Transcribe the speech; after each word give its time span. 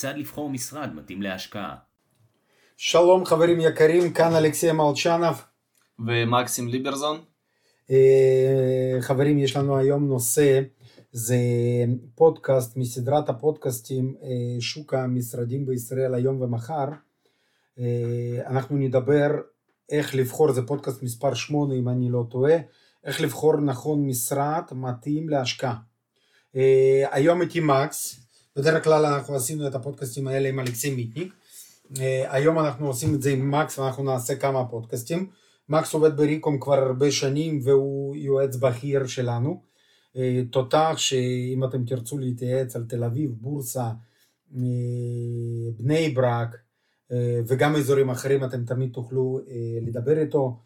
כיצד 0.00 0.16
לבחור 0.16 0.50
משרד 0.50 0.94
מתאים 0.94 1.22
להשקעה. 1.22 1.76
שלום 2.76 3.24
חברים 3.24 3.60
יקרים, 3.60 4.12
כאן 4.12 4.34
אלכסי 4.34 4.72
מלצ'נוב. 4.72 5.42
ומקסים 6.06 6.68
ליברזון. 6.68 7.20
אה, 7.90 8.96
חברים, 9.00 9.38
יש 9.38 9.56
לנו 9.56 9.76
היום 9.78 10.08
נושא, 10.08 10.60
זה 11.12 11.36
פודקאסט 12.14 12.76
מסדרת 12.76 13.28
הפודקאסטים 13.28 14.14
אה, 14.22 14.60
שוק 14.60 14.94
המשרדים 14.94 15.66
בישראל 15.66 16.14
היום 16.14 16.40
ומחר. 16.40 16.86
אה, 17.78 17.84
אנחנו 18.46 18.76
נדבר 18.76 19.30
איך 19.90 20.14
לבחור, 20.14 20.52
זה 20.52 20.62
פודקאסט 20.66 21.02
מספר 21.02 21.34
8 21.34 21.74
אם 21.74 21.88
אני 21.88 22.10
לא 22.10 22.24
טועה, 22.30 22.56
איך 23.04 23.20
לבחור 23.20 23.56
נכון 23.56 24.06
משרד 24.06 24.62
מתאים 24.72 25.28
להשקעה. 25.28 25.76
היום 27.12 27.42
איתי 27.42 27.60
מקס, 27.60 28.19
בדרך 28.56 28.84
כלל 28.84 29.06
אנחנו 29.06 29.36
עשינו 29.36 29.66
את 29.66 29.74
הפודקאסטים 29.74 30.28
האלה 30.28 30.48
עם 30.48 30.60
אלכסי 30.60 30.94
מיטניק. 30.94 31.34
היום 32.28 32.58
אנחנו 32.58 32.86
עושים 32.86 33.14
את 33.14 33.22
זה 33.22 33.30
עם 33.30 33.50
מקס 33.50 33.78
ואנחנו 33.78 34.04
נעשה 34.04 34.36
כמה 34.36 34.64
פודקאסטים. 34.64 35.30
מקס 35.68 35.94
עובד 35.94 36.16
בריקום 36.16 36.60
כבר 36.60 36.74
הרבה 36.74 37.10
שנים 37.10 37.60
והוא 37.64 38.16
יועץ 38.16 38.56
בכיר 38.56 39.06
שלנו. 39.06 39.62
תותח 40.50 40.94
שאם 40.96 41.64
אתם 41.64 41.84
תרצו 41.84 42.18
להתייעץ 42.18 42.76
על 42.76 42.84
תל 42.84 43.04
אביב, 43.04 43.30
בורסה, 43.40 43.90
בני 45.76 46.08
ברק 46.14 46.56
וגם 47.46 47.76
אזורים 47.76 48.10
אחרים 48.10 48.44
אתם 48.44 48.64
תמיד 48.64 48.92
תוכלו 48.92 49.40
לדבר 49.82 50.18
איתו, 50.18 50.58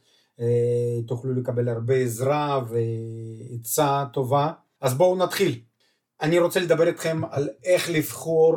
תוכלו 1.07 1.35
לקבל 1.35 1.69
הרבה 1.69 1.95
עזרה 1.95 2.65
ועצה 2.69 4.05
טובה. 4.13 4.53
אז 4.81 4.95
בואו 4.95 5.17
נתחיל. 5.17 5.61
אני 6.23 6.39
רוצה 6.39 6.61
לדבר 6.61 6.87
איתכם 6.89 7.21
על 7.31 7.49
איך 7.65 7.91
לבחור 7.91 8.55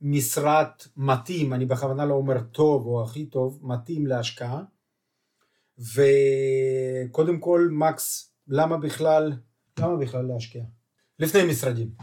משרד 0.00 0.68
מתאים, 0.96 1.52
אני 1.52 1.66
בכוונה 1.66 2.06
לא 2.06 2.14
אומר 2.14 2.40
טוב 2.42 2.86
או 2.86 3.04
הכי 3.04 3.26
טוב, 3.26 3.60
מתאים 3.62 4.06
להשקעה. 4.06 4.62
וקודם 5.78 7.40
כל, 7.40 7.68
מקס, 7.72 8.34
למה 8.48 8.78
בכלל, 8.78 9.32
למה 9.78 9.96
בכלל 9.96 10.26
להשקיע? 10.26 10.64
לפני 11.18 11.40
משרדים. 11.50 11.94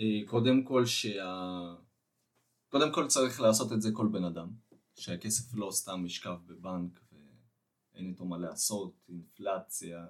אה, 0.00 0.26
קודם 0.26 0.64
כל 0.64 0.86
שה... 0.86 1.74
קודם 2.68 2.92
כל 2.92 3.06
צריך 3.06 3.40
לעשות 3.40 3.72
את 3.72 3.82
זה 3.82 3.90
כל 3.92 4.08
בן 4.12 4.24
אדם, 4.24 4.48
שהכסף 4.94 5.54
לא 5.54 5.70
סתם 5.70 6.06
ישכב 6.06 6.36
בבנק 6.46 7.00
ואין 7.12 8.08
איתו 8.08 8.24
מה 8.24 8.38
לעשות, 8.38 8.92
אינפלציה, 9.08 10.06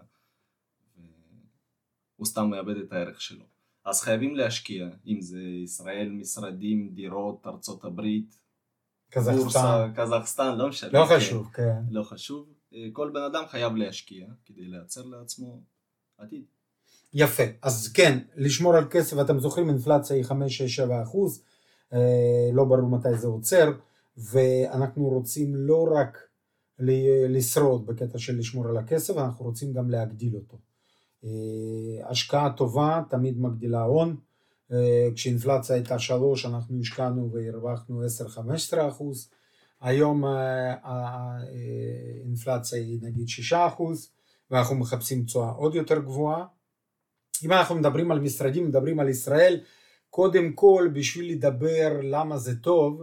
והוא 0.97 2.27
סתם 2.27 2.51
מאבד 2.51 2.77
את 2.77 2.93
הערך 2.93 3.21
שלו. 3.21 3.56
אז 3.87 4.01
חייבים 4.01 4.37
להשקיע, 4.37 4.89
אם 5.07 5.21
זה 5.21 5.41
ישראל, 5.65 6.09
משרדים, 6.09 6.91
דירות, 6.95 7.47
ארצות 7.47 7.85
הברית, 7.85 8.37
קזחסטן, 9.11 9.37
בורסה, 9.37 9.87
קזחסטן, 9.97 10.57
לא 10.57 10.69
משנה. 10.69 10.91
לא 10.93 11.07
כן, 11.07 11.17
חשוב, 11.17 11.49
כן. 11.53 11.81
לא 11.91 12.03
חשוב. 12.03 12.49
אה, 12.75 12.79
כל 12.93 13.11
בן 13.15 13.23
אדם 13.23 13.45
חייב 13.49 13.77
להשקיע 13.77 14.27
כדי 14.45 14.65
לייצר 14.65 15.03
לעצמו 15.05 15.63
עתיד. 16.19 16.45
יפה, 17.15 17.43
אז 17.63 17.93
כן, 17.95 18.19
לשמור 18.37 18.75
על 18.75 18.85
כסף, 18.91 19.17
אתם 19.21 19.41
זוכרים, 19.41 19.69
אינפלציה 19.69 20.17
היא 20.17 20.25
5-6-7 20.25 20.33
אחוז, 21.03 21.43
אה, 21.93 22.51
לא 22.53 22.65
ברור 22.65 22.89
מתי 22.89 23.15
זה 23.15 23.27
עוצר, 23.27 23.73
ואנחנו 24.17 25.09
רוצים 25.09 25.55
לא 25.55 25.89
רק 25.95 26.19
לשרוד 27.29 27.87
בקטע 27.87 28.19
של 28.19 28.39
לשמור 28.39 28.69
על 28.69 28.77
הכסף, 28.77 29.17
אנחנו 29.17 29.45
רוצים 29.45 29.73
גם 29.73 29.91
להגדיל 29.91 30.35
אותו. 30.35 30.59
אה, 31.25 32.11
השקעה 32.11 32.53
טובה 32.53 33.03
תמיד 33.11 33.41
מגדילה 33.41 33.83
הון, 33.83 34.17
אה, 34.73 35.09
כשאינפלציה 35.15 35.77
הייתה 35.77 35.99
3 35.99 36.47
אנחנו 36.47 36.81
השקענו 36.81 37.31
והרווחנו 37.33 38.03
10-15 38.75 38.89
אחוז, 38.89 39.31
היום 39.81 40.25
אה, 40.25 40.75
האינפלציה 40.83 42.79
היא 42.79 42.99
נגיד 43.03 43.29
6 43.29 43.53
אחוז 43.53 44.11
ואנחנו 44.51 44.77
מחפשים 44.77 45.25
תשואה 45.25 45.51
עוד 45.51 45.75
יותר 45.75 45.99
גבוהה. 45.99 46.45
אם 47.45 47.53
אנחנו 47.53 47.75
מדברים 47.75 48.11
על 48.11 48.21
משרדים, 48.21 48.69
מדברים 48.69 49.01
על 49.01 49.09
ישראל, 49.09 49.61
קודם 50.11 50.53
כל 50.53 50.91
בשביל 50.95 51.33
לדבר 51.33 52.01
למה 52.03 52.39
זה 52.39 52.57
טוב, 52.57 53.03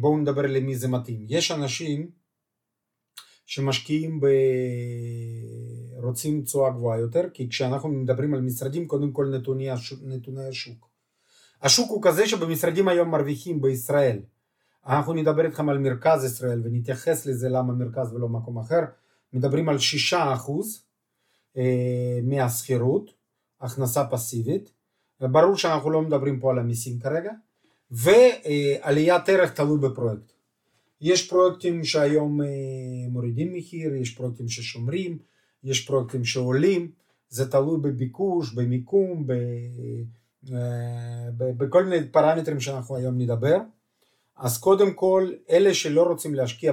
בואו 0.00 0.18
נדבר 0.18 0.42
למי 0.42 0.76
זה 0.76 0.88
מתאים. 0.88 1.26
יש 1.28 1.50
אנשים 1.50 2.10
שמשקיעים 3.46 4.20
ב... 4.20 4.26
רוצים 6.04 6.42
תשואה 6.42 6.70
גבוהה 6.70 6.98
יותר, 6.98 7.22
כי 7.34 7.48
כשאנחנו 7.48 7.88
מדברים 7.88 8.34
על 8.34 8.40
משרדים, 8.40 8.86
קודם 8.86 9.12
כל 9.12 9.26
נתוני, 9.26 9.70
השוק, 9.70 9.98
נתוני 10.02 10.44
השוק. 10.44 10.88
השוק 11.62 11.90
הוא 11.90 12.02
כזה 12.02 12.26
שבמשרדים 12.26 12.88
היום 12.88 13.10
מרוויחים 13.10 13.60
בישראל. 13.60 14.18
אנחנו 14.86 15.12
נדבר 15.12 15.46
איתכם 15.46 15.68
על 15.68 15.78
מרכז 15.78 16.24
ישראל 16.24 16.60
ונתייחס 16.64 17.26
לזה 17.26 17.48
למה 17.48 17.72
מרכז 17.72 18.12
ולא 18.12 18.28
מקום 18.28 18.58
אחר. 18.58 18.80
מדברים 19.32 19.68
על 19.68 19.76
6% 20.12 20.16
אה, 21.56 22.20
מהשכירות, 22.22 23.10
הכנסה 23.60 24.04
פסיבית. 24.06 24.70
ברור 25.20 25.56
שאנחנו 25.56 25.90
לא 25.90 26.02
מדברים 26.02 26.40
פה 26.40 26.50
על 26.50 26.58
המיסים 26.58 26.98
כרגע. 26.98 27.32
ועליית 27.90 29.28
ערך 29.28 29.52
תלוי 29.54 29.78
בפרויקט. 29.78 30.32
יש 31.00 31.28
פרויקטים 31.28 31.84
שהיום 31.84 32.42
אה, 32.42 32.46
מורידים 33.10 33.52
מחיר, 33.52 33.94
יש 33.94 34.14
פרויקטים 34.14 34.48
ששומרים, 34.48 35.18
יש 35.64 35.86
פרויקטים 35.86 36.24
שעולים, 36.24 36.90
זה 37.28 37.50
תלוי 37.50 37.80
בביקוש, 37.80 38.54
במיקום, 38.54 39.26
ב, 39.26 39.32
אה, 40.52 41.28
ב, 41.36 41.64
בכל 41.64 41.84
מיני 41.84 42.08
פרמטרים 42.08 42.60
שאנחנו 42.60 42.96
היום 42.96 43.18
נדבר. 43.18 43.58
אז 44.36 44.58
קודם 44.58 44.94
כל, 44.94 45.30
אלה 45.50 45.74
שלא 45.74 46.02
רוצים 46.02 46.34
להשקיע 46.34 46.72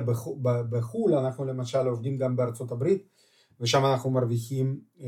בחו"ל, 0.69 1.13
אנחנו 1.13 1.46
למשל 1.46 1.88
עובדים 1.88 2.18
גם 2.18 2.35
בארצות 2.35 2.72
הברית, 2.72 3.07
ושם 3.59 3.85
אנחנו 3.85 4.09
מרוויחים 4.09 4.79
אה, 5.02 5.08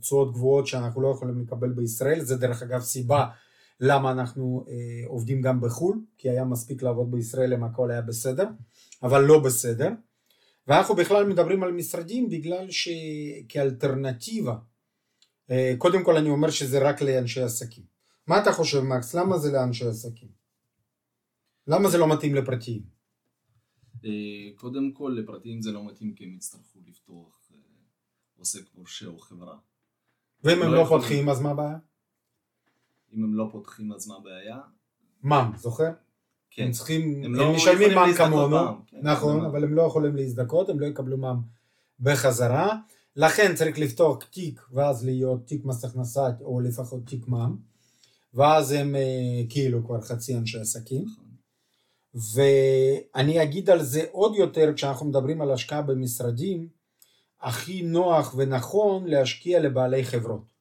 תשואות 0.00 0.32
גבוהות 0.32 0.66
שאנחנו 0.66 1.02
לא 1.02 1.08
יכולים 1.08 1.40
לקבל 1.40 1.72
בישראל, 1.72 2.20
זה 2.20 2.36
דרך 2.36 2.62
אגב 2.62 2.80
סיבה 2.80 3.26
למה 3.80 4.10
אנחנו 4.12 4.64
אה, 4.68 4.74
עובדים 5.06 5.40
גם 5.42 5.60
בחו"ל, 5.60 6.00
כי 6.18 6.30
היה 6.30 6.44
מספיק 6.44 6.82
לעבוד 6.82 7.10
בישראל 7.10 7.54
אם 7.54 7.64
הכל 7.64 7.90
היה 7.90 8.02
בסדר, 8.02 8.46
אבל 9.02 9.22
לא 9.22 9.38
בסדר. 9.38 9.88
ואנחנו 10.66 10.94
בכלל 10.94 11.26
מדברים 11.26 11.62
על 11.62 11.72
משרדים 11.72 12.28
בגלל 12.28 12.66
שכאלטרנטיבה, 12.70 14.56
אה, 15.50 15.74
קודם 15.78 16.04
כל 16.04 16.16
אני 16.16 16.30
אומר 16.30 16.50
שזה 16.50 16.88
רק 16.88 17.02
לאנשי 17.02 17.42
עסקים. 17.42 17.84
מה 18.26 18.42
אתה 18.42 18.52
חושב 18.52 18.80
מקס? 18.80 19.14
למה 19.14 19.38
זה 19.38 19.52
לאנשי 19.52 19.86
עסקים? 19.86 20.28
למה 21.66 21.88
זה 21.88 21.98
לא 21.98 22.12
מתאים 22.12 22.34
לפרטיים? 22.34 22.82
אה, 24.04 24.50
קודם 24.56 24.92
כל 24.92 25.16
לפרטיים 25.18 25.62
זה 25.62 25.72
לא 25.72 25.86
מתאים 25.86 26.14
כי 26.14 26.24
הם 26.24 26.34
יצטרכו 26.34 26.78
לפתוח 26.86 27.50
אה, 27.54 27.58
עוסק 28.38 28.74
מורשה 28.74 29.06
או 29.06 29.18
חברה. 29.18 29.58
ואם 30.44 30.62
הם 30.62 30.72
לא 30.72 30.84
פותחים 30.88 31.28
אז 31.28 31.40
מה 31.40 31.50
הבעיה? 31.50 31.78
אם 33.12 33.24
הם 33.24 33.34
לא 33.34 33.48
פותחים 33.52 33.92
אז 33.92 34.08
מה 34.08 34.16
הבעיה? 34.16 34.60
מע"מ, 35.22 35.56
זוכר? 35.56 35.90
כן. 36.54 36.62
הם 36.62 36.70
צריכים, 36.70 37.24
הם 37.24 37.24
הם, 37.24 37.34
לא 37.34 37.52
משלמים 37.52 37.90
יכולים 37.90 37.94
מע"מ 37.94 38.14
כמונו, 38.14 38.48
מע"מ, 38.48 38.74
כן, 38.86 38.96
נכון, 39.02 39.40
זה 39.40 39.46
אבל 39.46 39.64
הם 39.64 39.74
לא 39.74 39.82
יכולים 39.82 40.16
להזדכות, 40.16 40.68
הם 40.68 40.80
לא 40.80 40.86
יקבלו 40.86 41.16
מע"מ 41.16 41.40
בחזרה, 42.00 42.76
לכן 43.16 43.54
צריך 43.54 43.78
לפתוח 43.78 44.24
תיק 44.24 44.60
ואז 44.72 45.04
להיות 45.04 45.46
תיק 45.46 45.64
מס 45.64 45.84
הכנסה 45.84 46.28
או 46.40 46.60
לפחות 46.60 47.06
תיק 47.06 47.28
מע"מ, 47.28 47.56
ואז 48.34 48.72
הם 48.72 48.96
אה, 48.96 49.42
כאילו 49.48 49.84
כבר 49.86 50.00
חצי 50.00 50.36
אנשי 50.36 50.58
עסקים, 50.58 51.04
נכון. 51.04 51.24
ואני 52.14 53.42
אגיד 53.42 53.70
על 53.70 53.82
זה 53.82 54.04
עוד 54.10 54.34
יותר 54.36 54.72
כשאנחנו 54.74 55.06
מדברים 55.06 55.42
על 55.42 55.50
השקעה 55.50 55.82
במשרדים, 55.82 56.68
הכי 57.40 57.82
נוח 57.82 58.34
ונכון 58.36 59.06
להשקיע 59.06 59.60
לבעלי 59.60 60.04
חברות. 60.04 60.52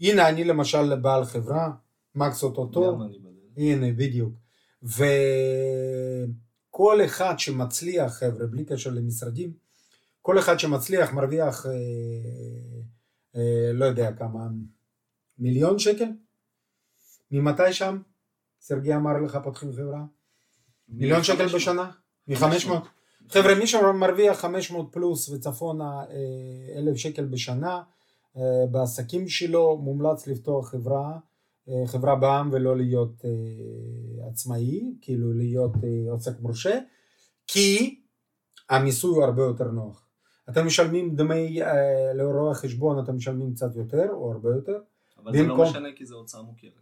הנה 0.00 0.28
אני 0.28 0.44
למשל 0.44 0.94
בעל 0.96 1.24
חברה, 1.24 1.70
מקס 2.14 2.42
אוטוטו. 2.42 2.98
הנה 3.56 3.92
בדיוק, 3.92 4.32
וכל 4.82 5.04
אחד 7.04 7.38
שמצליח 7.38 8.12
חבר'ה 8.12 8.46
בלי 8.46 8.64
קשר 8.64 8.90
למשרדים, 8.90 9.52
כל 10.22 10.38
אחד 10.38 10.58
שמצליח 10.58 11.12
מרוויח 11.12 11.66
אה, 11.66 11.72
אה, 13.36 13.72
לא 13.72 13.84
יודע 13.84 14.12
כמה, 14.12 14.48
מיליון 15.38 15.78
שקל? 15.78 16.08
ממתי 17.30 17.72
שם? 17.72 17.98
סרגי 18.60 18.94
אמר 18.94 19.20
לך 19.24 19.38
פותחים 19.44 19.72
חברה? 19.72 20.04
מיליון 20.88 21.22
שקל 21.22 21.48
500. 21.48 21.54
בשנה? 21.54 21.90
מ-500? 22.28 22.72
חבר'ה 23.28 23.54
מי 23.54 23.66
שמרוויח 23.66 24.40
500 24.40 24.92
פלוס 24.92 25.28
וצפונה 25.28 26.04
אה, 26.10 26.78
אלף 26.78 26.96
שקל 26.96 27.24
בשנה 27.24 27.82
אה, 28.36 28.42
בעסקים 28.70 29.28
שלו 29.28 29.76
מומלץ 29.76 30.26
לפתוח 30.26 30.70
חברה, 30.70 31.18
חברה 31.86 32.16
בע"מ 32.16 32.48
ולא 32.52 32.76
להיות 32.76 33.24
אה, 33.24 34.28
עצמאי, 34.28 34.94
כאילו 35.00 35.32
להיות 35.32 35.72
אה, 35.84 36.12
עוסק 36.12 36.40
מורשה, 36.40 36.78
כי 37.46 38.00
המיסוי 38.70 39.10
הוא 39.16 39.24
הרבה 39.24 39.42
יותר 39.42 39.70
נוח. 39.70 40.06
אתם 40.50 40.66
משלמים 40.66 41.16
דמי, 41.16 41.62
אה, 41.62 42.12
לרואי 42.14 42.54
חשבון 42.54 43.04
אתם 43.04 43.16
משלמים 43.16 43.54
קצת 43.54 43.76
יותר 43.76 44.08
או 44.12 44.32
הרבה 44.32 44.50
יותר, 44.50 44.78
אבל 45.18 45.32
זה 45.32 45.42
לא 45.42 45.48
במקום- 45.48 45.68
משנה 45.68 45.88
כי 45.96 46.06
זו 46.06 46.16
הוצאה 46.16 46.42
מוכרת. 46.42 46.72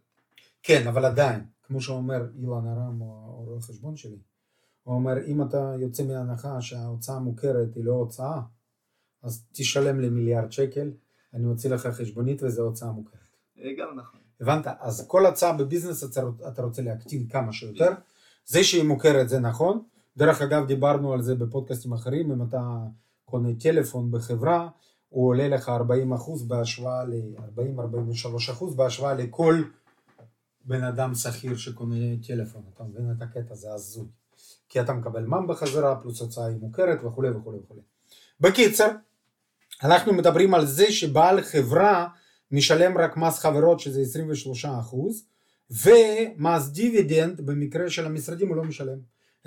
כן, 0.62 0.86
אבל 0.88 1.04
עדיין, 1.04 1.40
כמו 1.62 1.80
שאומר 1.80 2.26
אילן 2.38 2.66
ארם, 2.66 3.00
או 3.00 3.44
רואה 3.46 3.60
חשבון 3.60 3.96
שלי, 3.96 4.18
הוא 4.82 4.94
אומר, 4.94 5.24
אם 5.26 5.42
אתה 5.42 5.74
יוצא 5.80 6.04
מהנחה 6.04 6.60
שההוצאה 6.60 7.18
מוכרת 7.18 7.74
היא 7.74 7.84
לא 7.84 7.92
הוצאה, 7.92 8.40
אז 9.22 9.44
תשלם 9.52 10.00
לי 10.00 10.08
מיליארד 10.08 10.52
שקל, 10.52 10.92
אני 11.34 11.46
אוציא 11.46 11.70
לך 11.70 11.86
חשבונית 11.86 12.42
וזו 12.42 12.62
הוצאה 12.62 12.92
מוכרת. 12.92 13.20
אה, 13.58 13.70
גם 13.78 13.98
נכון. 13.98 14.20
הבנת? 14.40 14.66
אז 14.80 15.04
כל 15.08 15.26
הצעה 15.26 15.52
בביזנס 15.52 16.04
אתה- 16.04 16.62
רוצה 16.62 16.82
להקטין 16.82 17.26
כמה 17.28 17.52
שיותר. 17.52 17.90
זה 18.46 18.64
שהיא 18.64 18.82
מוכרת 18.84 19.28
זה 19.28 19.38
נכון. 19.40 19.82
דרך 20.16 20.42
אגב, 20.42 20.66
דיברנו 20.66 21.12
על 21.12 21.22
זה 21.22 21.34
בפודקאסטים 21.34 21.92
אחרים, 21.92 22.32
אם 22.32 22.42
אתה 22.42 22.78
קונה 23.24 23.48
טלפון 23.60 24.10
בחברה, 24.10 24.68
הוא 25.08 25.28
עולה 25.28 25.48
לך 25.48 25.68
40 25.68 26.12
אחוז 26.12 26.42
בהשוואה 26.42 27.04
ל-40-43 27.04 28.26
אחוז 28.52 28.74
בהשוואה 28.76 29.14
לכל 29.14 29.62
בן 30.64 30.84
אדם 30.84 31.14
שכיר 31.14 31.56
שקונה 31.56 31.94
טלפון. 32.26 32.62
אתה 32.74 32.84
מבין 32.84 33.10
את 33.16 33.22
הקטע? 33.22 33.54
זה 33.54 33.72
הזוי. 33.74 34.06
כי 34.68 34.80
אתה 34.80 34.92
מקבל 34.92 35.24
מע"מ 35.24 35.46
בחזרה, 35.46 35.96
פלוס 35.96 36.20
הוצאה 36.20 36.46
היא 36.46 36.56
מוכרת 36.60 37.04
וכולי 37.04 37.30
וכולי 37.30 37.58
וכולי. 37.64 37.80
בקיצר, 38.40 38.88
אנחנו 39.82 40.12
מדברים 40.12 40.54
על 40.54 40.66
זה 40.66 40.92
שבעל 40.92 41.42
חברה 41.42 42.08
משלם 42.54 42.98
רק 42.98 43.16
מס 43.16 43.38
חברות 43.38 43.80
שזה 43.80 44.00
23 44.00 44.64
אחוז 44.64 45.26
ומס 45.70 46.68
דיבידנד 46.68 47.40
במקרה 47.40 47.90
של 47.90 48.06
המשרדים 48.06 48.48
הוא 48.48 48.56
לא 48.56 48.64
משלם. 48.64 48.98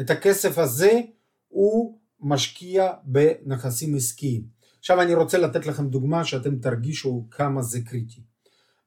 את 0.01 0.09
הכסף 0.09 0.57
הזה 0.57 1.01
הוא 1.47 1.99
משקיע 2.19 2.91
בנכסים 3.03 3.95
עסקיים. 3.95 4.43
עכשיו 4.79 5.01
אני 5.01 5.13
רוצה 5.13 5.37
לתת 5.37 5.65
לכם 5.65 5.87
דוגמה 5.87 6.25
שאתם 6.25 6.55
תרגישו 6.55 7.27
כמה 7.31 7.61
זה 7.61 7.81
קריטי. 7.81 8.21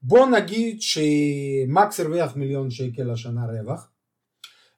בואו 0.03 0.31
נגיד 0.31 0.83
שמקס 0.83 2.01
הרוויח 2.01 2.37
מיליון 2.37 2.71
שקל 2.71 3.11
השנה 3.11 3.47
רווח 3.47 3.91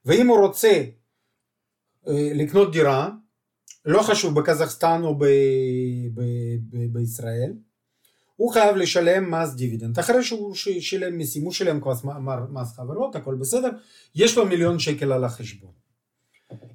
ואם 0.05 0.27
הוא 0.27 0.39
רוצה 0.39 0.83
אה, 2.09 2.31
לקנות 2.35 2.73
דירה 2.73 3.11
לא 3.85 4.03
חשוב 4.03 4.41
בקזחסטן 4.41 5.01
או 5.03 5.19
ב- 5.19 5.25
ב- 6.15 6.59
ב- 6.71 6.93
בישראל 6.93 7.53
הוא 8.43 8.53
חייב 8.53 8.77
לשלם 8.77 9.31
מס 9.31 9.55
דיבידנד. 9.55 9.99
אחרי 9.99 10.23
שהוא 10.25 10.55
שילם 10.55 11.17
מיסים, 11.17 11.45
הוא 11.45 11.53
שילם 11.53 11.81
כבר 11.81 11.93
מס 12.51 12.77
חברות, 12.77 13.17
הכל 13.17 13.35
בסדר, 13.35 13.69
יש 14.15 14.37
לו 14.37 14.47
מיליון 14.47 14.79
שקל 14.79 15.13
על 15.13 15.25
החשבון. 15.25 15.71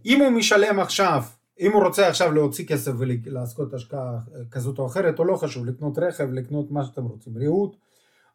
אם 0.05 0.21
הוא 0.21 0.29
משלם 0.29 0.79
עכשיו, 0.79 1.23
אם 1.59 1.71
הוא 1.71 1.83
רוצה 1.83 2.07
עכשיו 2.07 2.31
להוציא 2.31 2.65
כסף 2.65 2.91
ולעשות 2.97 3.73
השקעה 3.73 4.19
כזאת 4.51 4.79
או 4.79 4.85
אחרת, 4.85 5.19
או 5.19 5.25
לא 5.25 5.35
חשוב, 5.35 5.65
לקנות 5.65 5.99
רכב, 5.99 6.31
לקנות 6.31 6.71
מה 6.71 6.85
שאתם 6.85 7.03
רוצים, 7.03 7.37
ריהוט, 7.37 7.75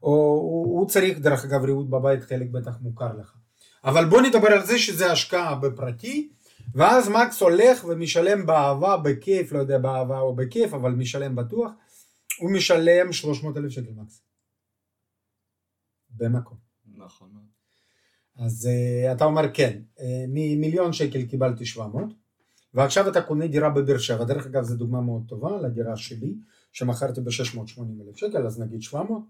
או 0.02 0.10
הוא, 0.10 0.78
הוא 0.78 0.88
צריך, 0.88 1.18
דרך 1.18 1.44
אגב, 1.44 1.64
ריהוט 1.64 1.86
בבית, 1.86 2.22
חלק 2.22 2.50
בטח 2.50 2.78
מוכר 2.80 3.10
לך. 3.20 3.32
אבל 3.84 4.04
בוא 4.04 4.22
נדבר 4.22 4.48
על 4.48 4.66
זה 4.66 4.78
שזה 4.78 5.12
השקעה 5.12 5.54
בפרטי, 5.54 6.28
ואז 6.74 7.08
מקס 7.08 7.40
הולך 7.40 7.84
ומשלם 7.88 8.46
באהבה, 8.46 8.96
בכיף, 8.96 9.52
לא 9.52 9.58
יודע 9.58 9.78
באהבה 9.78 10.20
או 10.20 10.34
בכיף, 10.34 10.74
אבל 10.74 10.90
משלם 10.90 11.36
בטוח, 11.36 11.70
הוא 12.38 12.50
משלם 12.52 13.12
300 13.12 13.56
אלף 13.56 13.70
שקל 13.70 13.92
מקס. 13.92 14.22
במקום. 16.10 16.58
נכון. 16.86 17.30
אז 18.36 18.68
uh, 18.68 19.12
אתה 19.12 19.24
אומר 19.24 19.42
כן, 19.54 19.82
uh, 19.96 20.00
ממיליון 20.28 20.92
שקל 20.92 21.26
קיבלתי 21.26 21.66
700, 21.66 22.04
ועכשיו 22.74 23.08
אתה 23.08 23.22
קונה 23.22 23.46
דירה 23.46 23.70
בבאר 23.70 23.98
שבע, 23.98 24.24
דרך 24.24 24.46
אגב 24.46 24.62
זו 24.62 24.76
דוגמה 24.76 25.00
מאוד 25.00 25.22
טובה 25.28 25.60
לדירה 25.60 25.96
שלי, 25.96 26.34
שמכרתי 26.72 27.20
ב-680 27.20 27.80
אלף 28.06 28.16
שקל, 28.16 28.46
אז 28.46 28.60
נגיד 28.60 28.82
700. 28.82 29.22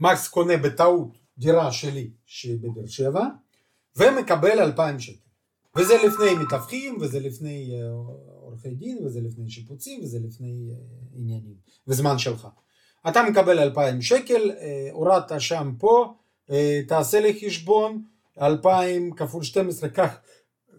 מקס 0.00 0.28
קונה 0.28 0.56
בטעות 0.56 1.18
דירה 1.38 1.72
שלי 1.72 2.10
שבבאר 2.26 2.86
שבע, 2.86 3.26
ומקבל 3.96 4.60
2,000 4.60 5.00
שקל. 5.00 5.28
וזה 5.76 5.94
לפני 6.06 6.44
מתווכים, 6.44 6.96
וזה 7.00 7.20
לפני 7.20 7.72
uh, 7.72 8.31
עורכי 8.52 8.74
דין, 8.74 8.98
וזה 9.04 9.20
לפני 9.20 9.50
שיפוצים, 9.50 10.00
וזה 10.02 10.18
לפני 10.18 10.70
uh, 10.70 11.18
עניינים, 11.18 11.54
וזמן 11.86 12.18
שלך. 12.18 12.48
אתה 13.08 13.22
מקבל 13.30 13.58
2,000 13.58 14.02
שקל, 14.02 14.50
uh, 14.50 14.92
הורדת 14.92 15.32
שם 15.40 15.74
פה, 15.78 16.14
uh, 16.48 16.52
תעשה 16.88 17.20
לי 17.20 17.40
חשבון, 17.46 18.04
2,000 18.40 19.14
כפול 19.14 19.42
12, 19.42 19.88
קח 19.88 20.20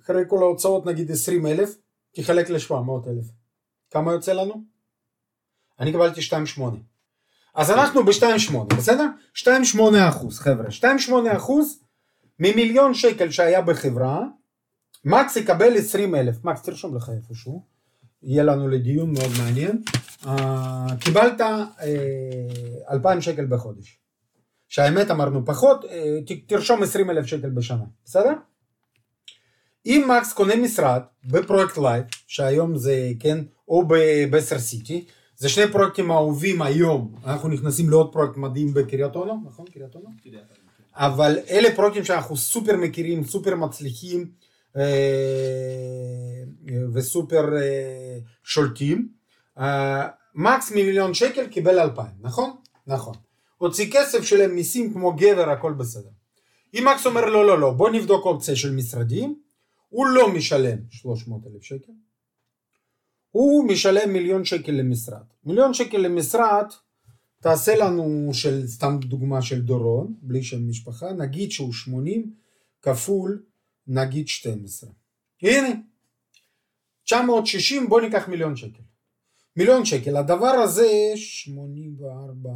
אחרי 0.04 0.24
כל 0.28 0.38
ההוצאות 0.38 0.86
נגיד 0.86 1.12
20 1.12 1.48
אלף, 1.48 1.76
תחלק 2.12 2.50
ל-700 2.50 3.10
אלף. 3.10 3.26
כמה 3.92 4.12
יוצא 4.12 4.34
לנו? 4.34 4.62
אני 5.80 5.92
קיבלתי 5.92 6.22
2.8. 6.22 6.62
אז 7.56 7.72
אנחנו 7.72 8.06
ב-2.8, 8.06 8.76
בסדר? 8.78 9.06
2.8 9.36 9.80
אחוז, 10.10 10.40
חבר'ה. 10.40 10.66
2.8 10.70 11.38
אחוז 11.38 11.80
ממיליון 12.40 12.94
שקל 12.94 13.32
שהיה 13.32 13.62
בחברה, 13.62 14.24
מקס 15.06 15.36
יקבל 15.36 15.78
20 15.78 16.16
אלף. 16.16 16.44
מקס, 16.46 16.62
תרשום 16.62 16.96
לך 16.96 17.12
איפשהו. 17.16 17.64
יהיה 18.24 18.44
לנו 18.44 18.68
לדיון 18.68 19.14
מאוד 19.14 19.32
מעניין. 19.38 19.82
אה, 20.24 20.28
קיבלת 21.00 21.42
אה, 21.42 21.44
2,000 22.92 23.22
שקל 23.22 23.46
בחודש. 23.46 24.00
שהאמת 24.68 25.12
אמרנו 25.12 25.46
פחות, 25.46 25.84
אה, 25.84 25.88
תרשום 26.48 26.84
20 26.84 27.10
אלף 27.10 27.26
שקל 27.26 27.50
בשנה, 27.50 27.84
בסדר? 28.06 28.34
אם 29.86 30.10
מקס 30.18 30.34
קונה 30.34 30.56
משרד 30.56 31.02
בפרויקט 31.26 31.78
לייב, 31.78 32.04
שהיום 32.28 32.78
זה, 32.78 33.12
כן, 33.20 33.40
או 33.68 33.88
בסר 34.32 34.60
סיטי, 34.60 35.06
זה 35.36 35.50
שני 35.50 35.72
פרויקטים 35.72 36.12
אהובים 36.12 36.62
היום, 36.62 37.16
אנחנו 37.26 37.50
נכנסים 37.50 37.90
לעוד 37.90 38.14
פרויקט 38.14 38.38
מדהים 38.38 38.74
בקריית 38.74 39.16
אונו, 39.16 39.44
נכון? 39.46 39.66
קריית 39.74 39.96
אונו? 39.96 40.10
אבל 40.96 41.38
אלה 41.50 41.76
פרויקטים 41.76 42.06
שאנחנו 42.06 42.38
סופר 42.38 42.78
מכירים, 42.78 43.24
סופר 43.24 43.56
מצליחים 43.56 44.20
אה, 44.20 44.26
וסופר 46.94 47.58
אה, 47.58 48.18
שולטים. 48.44 49.10
אה, 49.58 50.08
מקס 50.36 50.72
ממיליון 50.72 51.14
שקל 51.14 51.48
קיבל 51.48 51.80
אלפיים, 51.80 52.16
נכון? 52.22 52.56
נכון. 52.88 53.16
הוציא 53.58 53.92
כסף, 53.92 54.24
שילם 54.24 54.56
מיסים 54.56 54.94
כמו 54.94 55.14
גבר, 55.14 55.50
הכל 55.50 55.74
בסדר. 55.74 56.10
אם 56.74 56.88
מקס 56.92 57.06
אומר 57.06 57.26
לא, 57.26 57.48
לא, 57.48 57.60
לא, 57.60 57.72
בוא 57.72 57.90
נבדוק 57.90 58.26
אופציה 58.26 58.56
של 58.56 58.72
משרדים, 58.76 59.40
הוא 59.90 60.08
לא 60.08 60.34
משלם 60.34 60.78
300 60.90 61.42
אלף 61.48 61.64
שקל, 61.64 61.92
הוא 63.32 63.68
משלם 63.68 64.14
מיליון 64.14 64.46
שקל 64.46 64.72
למשרד. 64.72 65.24
מיליון 65.46 65.74
שקל 65.74 65.98
למשרד, 65.98 66.66
תעשה 67.42 67.76
לנו 67.76 68.30
של, 68.34 68.68
סתם 68.68 68.98
דוגמה 69.00 69.42
של 69.42 69.62
דורון, 69.62 70.14
בלי 70.22 70.44
שם 70.44 70.70
משפחה, 70.70 71.14
נגיד 71.14 71.52
שהוא 71.52 71.74
80 71.74 72.34
כפול 72.82 73.44
נגיד 73.88 74.28
12. 74.28 74.90
הנה, 75.42 75.70
960 77.04 77.90
בוא 77.90 78.02
ניקח 78.02 78.28
מיליון 78.28 78.56
שקל. 78.56 78.82
מיליון 79.56 79.86
שקל, 79.86 80.18
הדבר 80.18 80.48
הזה 80.48 81.12
84, 81.16 82.50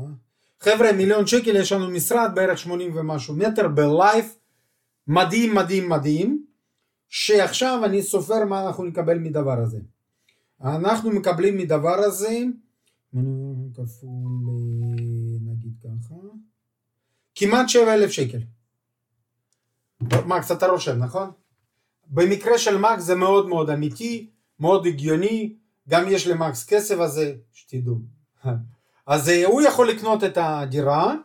חבר'ה 0.59 0.91
מיליון 0.91 1.27
שקל 1.27 1.55
יש 1.55 1.71
לנו 1.71 1.89
משרד 1.89 2.31
בערך 2.35 2.59
80 2.59 2.95
ומשהו 2.95 3.35
מטר 3.35 3.67
בלייף, 3.67 4.37
מדהים 5.07 5.55
מדהים 5.55 5.89
מדהים, 5.89 6.45
שעכשיו 7.09 7.85
אני 7.85 8.03
סופר 8.03 8.45
מה 8.45 8.67
אנחנו 8.67 8.85
נקבל 8.85 9.17
מדבר 9.17 9.59
הזה. 9.59 9.79
אנחנו 10.61 11.11
מקבלים 11.11 11.57
מדבר 11.57 11.95
הזה 11.95 12.43
כפול 13.73 14.31
נגיד 15.41 15.73
ככה 15.83 16.15
כמעט 17.35 17.69
7 17.69 17.93
אלף 17.93 18.11
שקל. 18.11 18.39
מקס 20.01 20.51
אתה 20.51 20.67
רושם 20.67 20.97
נכון? 20.97 21.31
במקרה 22.07 22.57
של 22.57 22.77
מקס 22.77 23.03
זה 23.03 23.15
מאוד 23.15 23.47
מאוד 23.47 23.69
אמיתי, 23.69 24.29
מאוד 24.59 24.85
הגיוני, 24.87 25.53
גם 25.89 26.03
יש 26.07 26.27
למקס 26.27 26.65
כסף 26.65 26.99
הזה, 26.99 27.33
שתדעו. 27.53 27.97
אז 29.07 29.29
הוא 29.29 29.61
יכול 29.61 29.89
לקנות 29.89 30.23
את 30.23 30.37
הדירה 30.41 31.15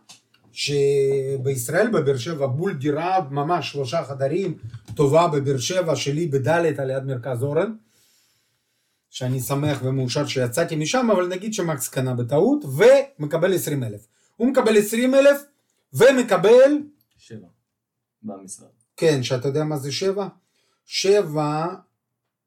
שבישראל 0.52 1.90
בבאר 1.90 2.16
שבע 2.16 2.46
בול 2.46 2.74
דירה 2.74 3.20
ממש 3.30 3.72
שלושה 3.72 4.04
חדרים 4.04 4.58
טובה 4.94 5.28
בבאר 5.28 5.58
שבע 5.58 5.96
שלי 5.96 6.26
בדלת 6.26 6.78
על 6.78 6.90
יד 6.90 7.04
מרכז 7.04 7.42
אורן 7.42 7.74
שאני 9.10 9.40
שמח 9.40 9.78
ומאושר 9.82 10.26
שיצאתי 10.26 10.76
משם 10.76 11.08
אבל 11.12 11.26
נגיד 11.28 11.54
שמקס 11.54 11.88
קנה 11.88 12.14
בטעות 12.14 12.64
ומקבל 12.64 13.54
20 13.54 13.84
אלף 13.84 14.06
הוא 14.36 14.48
מקבל 14.48 14.78
20 14.78 15.14
אלף 15.14 15.42
ומקבל 15.92 16.78
שבע. 17.18 17.51
במשרד. 18.22 18.68
כן 18.96 19.22
שאתה 19.22 19.48
יודע 19.48 19.64
מה 19.64 19.76
זה 19.76 19.92
7 19.92 20.28
7 20.86 21.66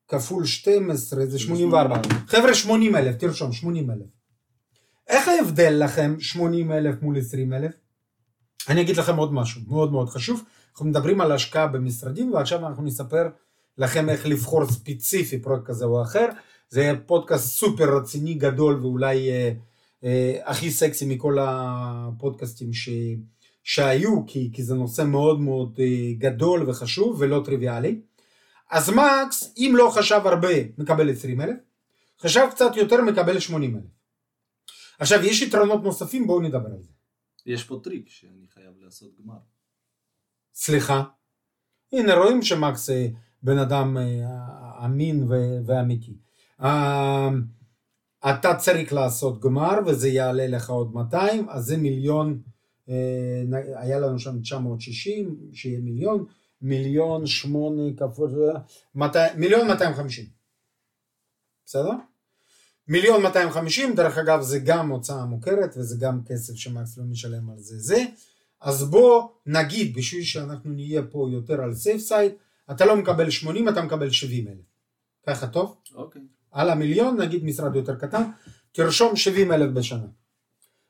כפול 0.07 0.45
12 0.45 1.25
זה 1.25 1.39
84 1.39 2.01
חבר'ה 2.27 2.53
80 2.53 2.95
אלף 2.95 3.15
תרשום 3.15 3.51
80 3.51 3.91
אלף. 3.91 4.05
איך 5.07 5.27
ההבדל 5.27 5.83
לכם 5.83 6.15
80 6.19 6.71
אלף 6.71 7.01
מול 7.01 7.17
20 7.17 7.53
אלף? 7.53 7.71
אני 8.69 8.81
אגיד 8.81 8.97
לכם 8.97 9.15
עוד 9.15 9.33
משהו 9.33 9.61
מאוד 9.67 9.91
מאוד 9.91 10.09
חשוב, 10.09 10.43
אנחנו 10.71 10.85
מדברים 10.85 11.21
על 11.21 11.31
השקעה 11.31 11.67
במשרדים 11.67 12.33
ועכשיו 12.33 12.67
אנחנו 12.67 12.83
נספר 12.83 13.29
לכם 13.77 14.09
איך 14.09 14.25
לבחור 14.25 14.65
ספציפי 14.65 15.39
פרויקט 15.39 15.65
כזה 15.65 15.85
או 15.85 16.01
אחר, 16.01 16.29
זה 16.69 16.93
פודקאסט 17.05 17.47
סופר 17.47 17.97
רציני 17.97 18.33
גדול 18.33 18.79
ואולי 18.81 19.29
אה, 19.31 19.51
אה, 20.03 20.39
הכי 20.45 20.71
סקסי 20.71 21.05
מכל 21.05 21.37
הפודקאסטים 21.41 22.73
ש, 22.73 22.89
שהיו, 23.65 24.25
כי, 24.27 24.49
כי 24.53 24.63
זה 24.63 24.75
נושא 24.75 25.01
מאוד 25.01 25.39
מאוד 25.39 25.79
אה, 25.79 26.13
גדול 26.17 26.69
וחשוב 26.69 27.17
ולא 27.19 27.41
טריוויאלי. 27.45 28.01
אז 28.71 28.89
מקס, 28.89 29.53
אם 29.57 29.73
לא 29.77 29.91
חשב 29.95 30.21
הרבה, 30.25 30.53
מקבל 30.77 31.11
20 31.11 31.41
אלף, 31.41 31.57
חשב 32.21 32.47
קצת 32.51 32.75
יותר, 32.75 33.01
מקבל 33.01 33.39
80 33.39 33.75
אלף. 33.75 33.85
עכשיו, 34.99 35.25
יש 35.25 35.41
יתרונות 35.41 35.83
נוספים, 35.83 36.27
בואו 36.27 36.41
נדבר 36.41 36.69
על 36.69 36.81
זה. 36.81 36.91
יש 37.45 37.63
פה 37.63 37.79
טריק 37.83 38.09
שאני 38.09 38.45
חייב 38.53 38.73
לעשות 38.81 39.09
גמר. 39.19 39.37
סליחה. 40.53 41.03
הנה, 41.93 42.15
רואים 42.15 42.41
שמקס 42.41 42.89
אה, 42.89 43.07
בן 43.43 43.57
אדם 43.57 43.97
אה, 43.97 44.85
אמין 44.85 45.27
ואמיתי. 45.65 46.17
אתה 48.29 48.55
צריך 48.57 48.93
לעשות 48.93 49.39
גמר 49.39 49.79
וזה 49.85 50.09
יעלה 50.09 50.47
לך 50.47 50.69
עוד 50.69 50.93
200, 50.93 51.49
אז 51.49 51.65
זה 51.65 51.77
מיליון, 51.77 52.41
היה 53.75 53.99
לנו 53.99 54.19
שם 54.19 54.41
960, 54.41 55.37
שיהיה 55.53 55.79
מיליון, 55.79 56.25
מיליון 56.61 57.27
שמונה 57.27 57.83
כפול, 57.97 58.31
200, 58.95 59.39
מיליון 59.39 59.67
250. 59.67 60.25
בסדר? 61.65 61.91
מיליון 62.87 63.21
250, 63.21 63.95
דרך 63.95 64.17
אגב 64.17 64.41
זה 64.41 64.59
גם 64.59 64.91
הוצאה 64.91 65.25
מוכרת 65.25 65.77
וזה 65.77 65.95
גם 65.99 66.23
כסף 66.25 66.55
שמקס 66.55 66.97
לא 66.97 67.03
משלם 67.03 67.49
על 67.49 67.59
זה 67.59 67.79
זה. 67.79 68.05
אז 68.61 68.89
בוא 68.89 69.27
נגיד 69.45 69.97
בשביל 69.97 70.23
שאנחנו 70.23 70.71
נהיה 70.71 71.01
פה 71.03 71.27
יותר 71.31 71.61
על 71.61 71.73
סייף 71.73 72.01
סייד, 72.01 72.31
אתה 72.71 72.85
לא 72.85 72.95
מקבל 72.95 73.29
80 73.29 73.69
אתה 73.69 73.81
מקבל 73.81 74.09
70 74.09 74.47
אלף. 74.47 74.57
ככה 75.27 75.47
טוב? 75.47 75.77
אוקיי. 75.95 76.21
על 76.51 76.69
המיליון 76.69 77.21
נגיד 77.21 77.43
משרד 77.43 77.75
יותר 77.75 77.95
קטן, 77.95 78.23
תרשום 78.71 79.15
70 79.15 79.51
אלף 79.51 79.71
בשנה. 79.71 80.07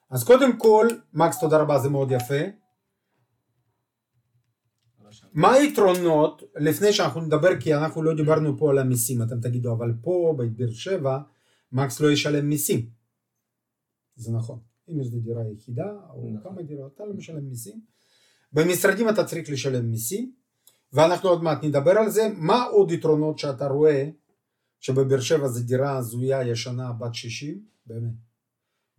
אז 0.10 0.24
קודם 0.24 0.60
כל, 0.60 0.88
מקס 1.14 1.40
תודה 1.40 1.58
רבה 1.58 1.80
זה 1.80 1.90
מאוד 1.90 2.12
יפה. 2.12 2.42
מה 5.34 5.52
היתרונות, 5.52 6.44
לפני 6.56 6.94
שאנחנו 6.94 7.22
נדבר, 7.22 7.60
כי 7.60 7.76
אנחנו 7.76 8.04
לא 8.04 8.16
דיברנו 8.16 8.58
פה 8.58 8.70
על 8.72 8.78
המיסים, 8.78 9.22
אתם 9.22 9.42
תגידו, 9.42 9.74
אבל 9.74 9.94
פה 10.02 10.36
בבאר 10.38 10.72
שבע, 10.72 11.20
מקס 11.72 12.00
לא 12.00 12.12
ישלם 12.12 12.50
מיסים. 12.50 12.90
זה 14.16 14.32
נכון. 14.32 14.60
אם 14.90 15.00
יש 15.00 15.10
דירה 15.10 15.42
יחידה, 15.54 15.92
או 16.10 16.30
נכון. 16.34 16.52
כמה 16.52 16.62
דירות, 16.62 16.92
אתה 16.96 17.06
לא 17.06 17.14
משלם 17.14 17.50
מיסים. 17.50 17.82
במשרדים 18.54 19.10
אתה 19.10 19.24
צריך 19.24 19.50
לשלם 19.50 19.92
מיסים, 19.92 20.32
ואנחנו 20.94 21.30
עוד 21.30 21.44
מעט 21.44 21.64
נדבר 21.64 21.92
על 21.92 22.10
זה. 22.10 22.28
מה 22.38 22.64
עוד 22.64 22.92
יתרונות 22.92 23.40
שאתה 23.40 23.68
רואה, 23.68 24.10
שבבאר 24.80 25.20
שבע 25.20 25.48
זו 25.48 25.64
דירה 25.64 25.98
הזויה 25.98 26.44
ישנה 26.44 26.94
בת 26.94 27.16
60, 27.16 27.66
באמת, 27.86 28.14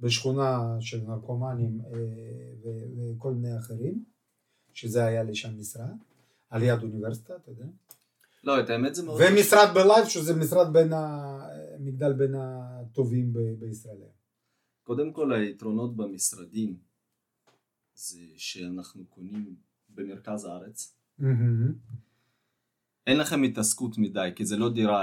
בשכונה 0.00 0.76
של 0.80 1.00
נרקומנים 1.00 1.80
אה, 1.80 1.90
וכל 2.96 3.32
מיני 3.32 3.58
אחרים, 3.58 4.04
שזה 4.72 5.04
היה 5.04 5.22
לי 5.22 5.34
שם 5.34 5.58
משרד, 5.58 5.96
על 6.50 6.62
יד 6.62 6.82
אוניברסיטה, 6.82 7.36
אתה 7.36 7.50
יודע. 7.50 7.66
לא, 8.44 8.60
את 8.60 8.70
האמת 8.70 8.94
זה 8.94 9.02
מאוד... 9.02 9.20
ומשרד 9.20 9.74
בלייב, 9.74 10.06
שזה 10.08 10.34
משרד 10.36 10.72
בין 10.72 10.92
ה... 10.92 11.26
מגדל 11.80 12.12
בין 12.12 12.34
הטובים 12.34 13.32
ב- 13.32 13.38
בישראל. 13.58 13.96
קודם 14.82 15.12
כל 15.12 15.32
היתרונות 15.32 15.96
במשרדים 15.96 16.76
זה 17.94 18.18
שאנחנו 18.36 19.04
קונים 19.06 19.56
במרכז 19.88 20.44
הארץ. 20.44 20.96
מהמם. 21.18 21.74
אין 23.06 23.18
לכם 23.18 23.42
התעסקות 23.42 23.98
מדי, 23.98 24.28
כי 24.36 24.44
זה 24.44 24.56
לא 24.56 24.72
דירה 24.72 25.02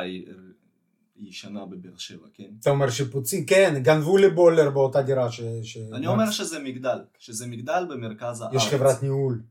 ישנה 1.15 1.65
בבאר 1.65 1.97
שבע, 1.97 2.27
כן? 2.33 2.51
אתה 2.59 2.69
אומר 2.69 2.89
שיפוצים, 2.89 3.45
כן, 3.45 3.73
גנבו 3.83 4.17
לי 4.17 4.29
בולר 4.29 4.69
באותה 4.69 5.01
דירה 5.01 5.31
ש... 5.31 5.41
ש... 5.63 5.77
אני 5.77 6.07
אומר 6.07 6.31
שזה 6.31 6.59
מגדל, 6.59 6.99
שזה 7.17 7.47
מגדל 7.47 7.85
במרכז 7.89 8.41
הארץ. 8.41 8.53
יש 8.55 8.67
חברת 8.67 9.03
ניהול, 9.03 9.43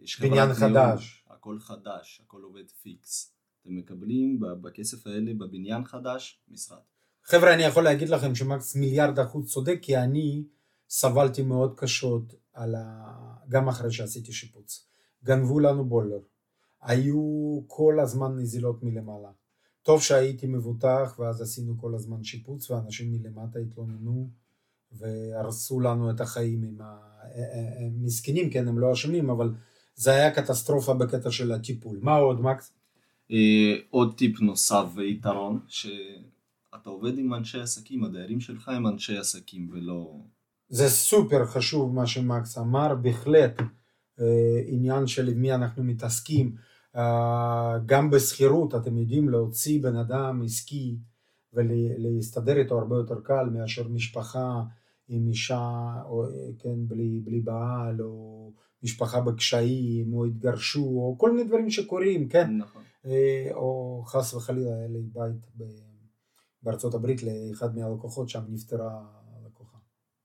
יש 0.00 0.16
חברת 0.16 0.30
בניין 0.30 0.48
ניהול, 0.48 0.60
חדש. 0.60 1.24
הכל 1.30 1.58
חדש, 1.60 2.20
הכל 2.24 2.42
עובד 2.42 2.70
פיקס. 2.82 3.34
אתם 3.62 3.76
מקבלים 3.76 4.40
בכסף 4.60 5.06
האלה 5.06 5.32
בבניין 5.34 5.84
חדש 5.84 6.40
משרד. 6.48 6.78
חבר'ה, 7.24 7.54
אני 7.54 7.62
יכול 7.62 7.84
להגיד 7.84 8.08
לכם 8.08 8.34
שמקס 8.34 8.76
מיליארד 8.76 9.18
אחוז 9.18 9.52
צודק, 9.52 9.78
כי 9.82 9.96
אני 9.96 10.44
סבלתי 10.88 11.42
מאוד 11.42 11.74
קשות 11.76 12.34
על 12.52 12.74
ה... 12.74 13.12
גם 13.48 13.68
אחרי 13.68 13.92
שעשיתי 13.92 14.32
שיפוץ. 14.32 14.86
גנבו 15.24 15.60
לנו 15.60 15.84
בולר. 15.84 16.20
היו 16.82 17.60
כל 17.66 18.00
הזמן 18.00 18.36
נזילות 18.36 18.82
מלמעלה. 18.82 19.30
טוב 19.84 20.02
שהייתי 20.02 20.46
מבוטח, 20.46 21.16
ואז 21.18 21.42
עשינו 21.42 21.78
כל 21.78 21.94
הזמן 21.94 22.24
שיפוץ, 22.24 22.70
ואנשים 22.70 23.12
מלמטה 23.12 23.58
התלוננו, 23.58 24.30
והרסו 24.92 25.80
לנו 25.80 26.10
את 26.10 26.20
החיים 26.20 26.62
עם 26.62 26.80
ה... 26.80 27.14
הם 27.78 28.04
מסכנים, 28.04 28.50
כן, 28.50 28.68
הם 28.68 28.78
לא 28.78 28.92
אשמים, 28.92 29.30
אבל 29.30 29.54
זה 29.94 30.10
היה 30.10 30.30
קטסטרופה 30.30 30.94
בקטע 30.94 31.30
של 31.30 31.52
הטיפול. 31.52 31.98
מה 32.02 32.14
עוד, 32.14 32.40
מקס? 32.40 32.72
אה, 33.30 33.74
עוד 33.90 34.16
טיפ 34.16 34.40
נוסף 34.40 34.84
ויתרון, 34.94 35.60
שאתה 35.68 36.90
עובד 36.90 37.18
עם 37.18 37.34
אנשי 37.34 37.60
עסקים, 37.60 38.04
הדיירים 38.04 38.40
שלך 38.40 38.68
הם 38.68 38.86
אנשי 38.86 39.18
עסקים 39.18 39.70
ולא... 39.72 40.16
זה 40.68 40.88
סופר 40.88 41.46
חשוב 41.46 41.94
מה 41.94 42.06
שמקס 42.06 42.58
אמר, 42.58 42.94
בהחלט 42.94 43.60
אה, 44.20 44.60
עניין 44.66 45.06
של 45.06 45.34
מי 45.34 45.54
אנחנו 45.54 45.84
מתעסקים, 45.84 46.54
אה, 46.56 46.73
גם 47.86 48.10
בשכירות 48.10 48.74
אתם 48.74 48.98
יודעים 48.98 49.28
להוציא 49.28 49.82
בן 49.82 49.96
אדם 49.96 50.42
עסקי 50.44 50.98
ולהסתדר 51.52 52.56
איתו 52.56 52.78
הרבה 52.78 52.96
יותר 52.96 53.20
קל 53.20 53.48
מאשר 53.52 53.88
משפחה 53.88 54.62
עם 55.08 55.28
אישה, 55.28 55.68
או, 56.04 56.24
אה, 56.24 56.30
כן, 56.58 56.86
בלי, 56.88 57.20
בלי 57.24 57.40
בעל, 57.40 58.02
או 58.02 58.52
משפחה 58.82 59.20
בקשיים, 59.20 60.14
או 60.14 60.24
התגרשו, 60.24 60.84
או 60.84 61.16
כל 61.18 61.32
מיני 61.32 61.48
דברים 61.48 61.70
שקורים, 61.70 62.28
כן, 62.28 62.56
נכון. 62.56 62.82
אה, 63.06 63.48
או 63.52 64.02
חס 64.06 64.34
וחלילה 64.34 64.70
היה 64.76 64.88
לי 64.88 65.02
בית 65.12 65.46
ב- 65.56 65.64
בארצות 66.62 66.94
הברית 66.94 67.22
לאחד 67.22 67.76
מהלקוחות 67.76 68.28
שם 68.28 68.42
נפטרה 68.48 69.04
הלקוחה, 69.42 69.78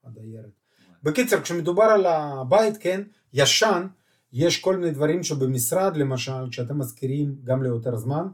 הדיירת. 0.03 0.59
בקיצר, 1.03 1.41
כשמדובר 1.41 1.83
על 1.83 2.05
הבית, 2.05 2.77
כן, 2.77 3.01
ישן, 3.33 3.87
יש 4.33 4.59
כל 4.59 4.77
מיני 4.77 4.91
דברים 4.91 5.23
שבמשרד, 5.23 5.97
למשל, 5.97 6.49
כשאתם 6.51 6.79
מזכירים 6.79 7.35
גם 7.43 7.63
ליותר 7.63 7.95
זמן, 7.95 8.27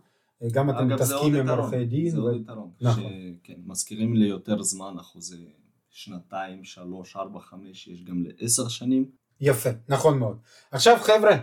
אה, 0.44 0.48
גם 0.52 0.70
אתם 0.70 0.88
מתעסקים 0.88 1.36
עם 1.36 1.50
עורכי 1.50 1.86
דין. 1.86 2.10
זה 2.10 2.22
ו- 2.22 2.24
עוד 2.24 2.42
יתרון. 2.42 2.72
נכון. 2.82 3.12
כן, 3.44 3.54
מזכירים 3.66 4.16
לי 4.16 4.26
יותר 4.26 4.62
זמן, 4.62 4.96
אחוזי 5.00 5.46
שנתיים, 5.90 6.64
שלוש, 6.64 7.16
ארבע, 7.16 7.40
חמש, 7.40 7.88
יש 7.88 8.04
גם 8.04 8.24
לעשר 8.24 8.68
שנים. 8.68 9.10
יפה, 9.42 9.70
נכון 9.90 10.20
מאוד. 10.20 10.38
עכשיו 10.72 10.98
חבר'ה, 11.02 11.38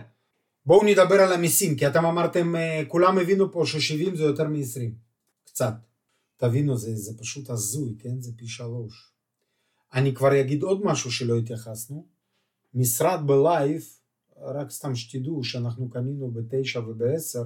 בואו 0.65 0.85
נדבר 0.85 1.15
על 1.15 1.33
המיסים, 1.33 1.75
כי 1.75 1.87
אתם 1.87 2.05
אמרתם, 2.05 2.55
אה, 2.55 2.83
כולם 2.87 3.17
הבינו 3.17 3.51
פה 3.51 3.63
ש-70 3.65 4.15
זה 4.15 4.23
יותר 4.23 4.47
מ-20, 4.47 4.91
קצת. 5.45 5.73
תבינו, 6.37 6.77
זה, 6.77 6.95
זה 6.95 7.17
פשוט 7.17 7.49
הזוי, 7.49 7.95
כן? 7.99 8.21
זה 8.21 8.31
פי 8.35 8.47
שלוש. 8.47 9.11
אני 9.93 10.13
כבר 10.13 10.39
אגיד 10.41 10.63
עוד 10.63 10.81
משהו 10.85 11.11
שלא 11.11 11.37
התייחסנו. 11.37 12.05
משרד 12.73 13.19
בלייב, 13.25 13.85
רק 14.41 14.71
סתם 14.71 14.95
שתדעו 14.95 15.43
שאנחנו 15.43 15.89
קנינו 15.89 16.31
בתשע 16.31 16.79
ובעשר, 16.79 17.43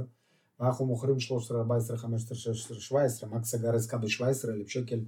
ואנחנו 0.60 0.86
מוכרים 0.86 1.20
13, 1.20 1.60
14, 1.60 1.98
15, 1.98 2.38
16, 2.38 2.80
17, 2.80 3.30
מקס 3.30 3.52
סגר 3.52 3.76
עסקה 3.76 3.98
ב-17 3.98 4.50
אלף 4.50 4.68
שקל 4.68 5.00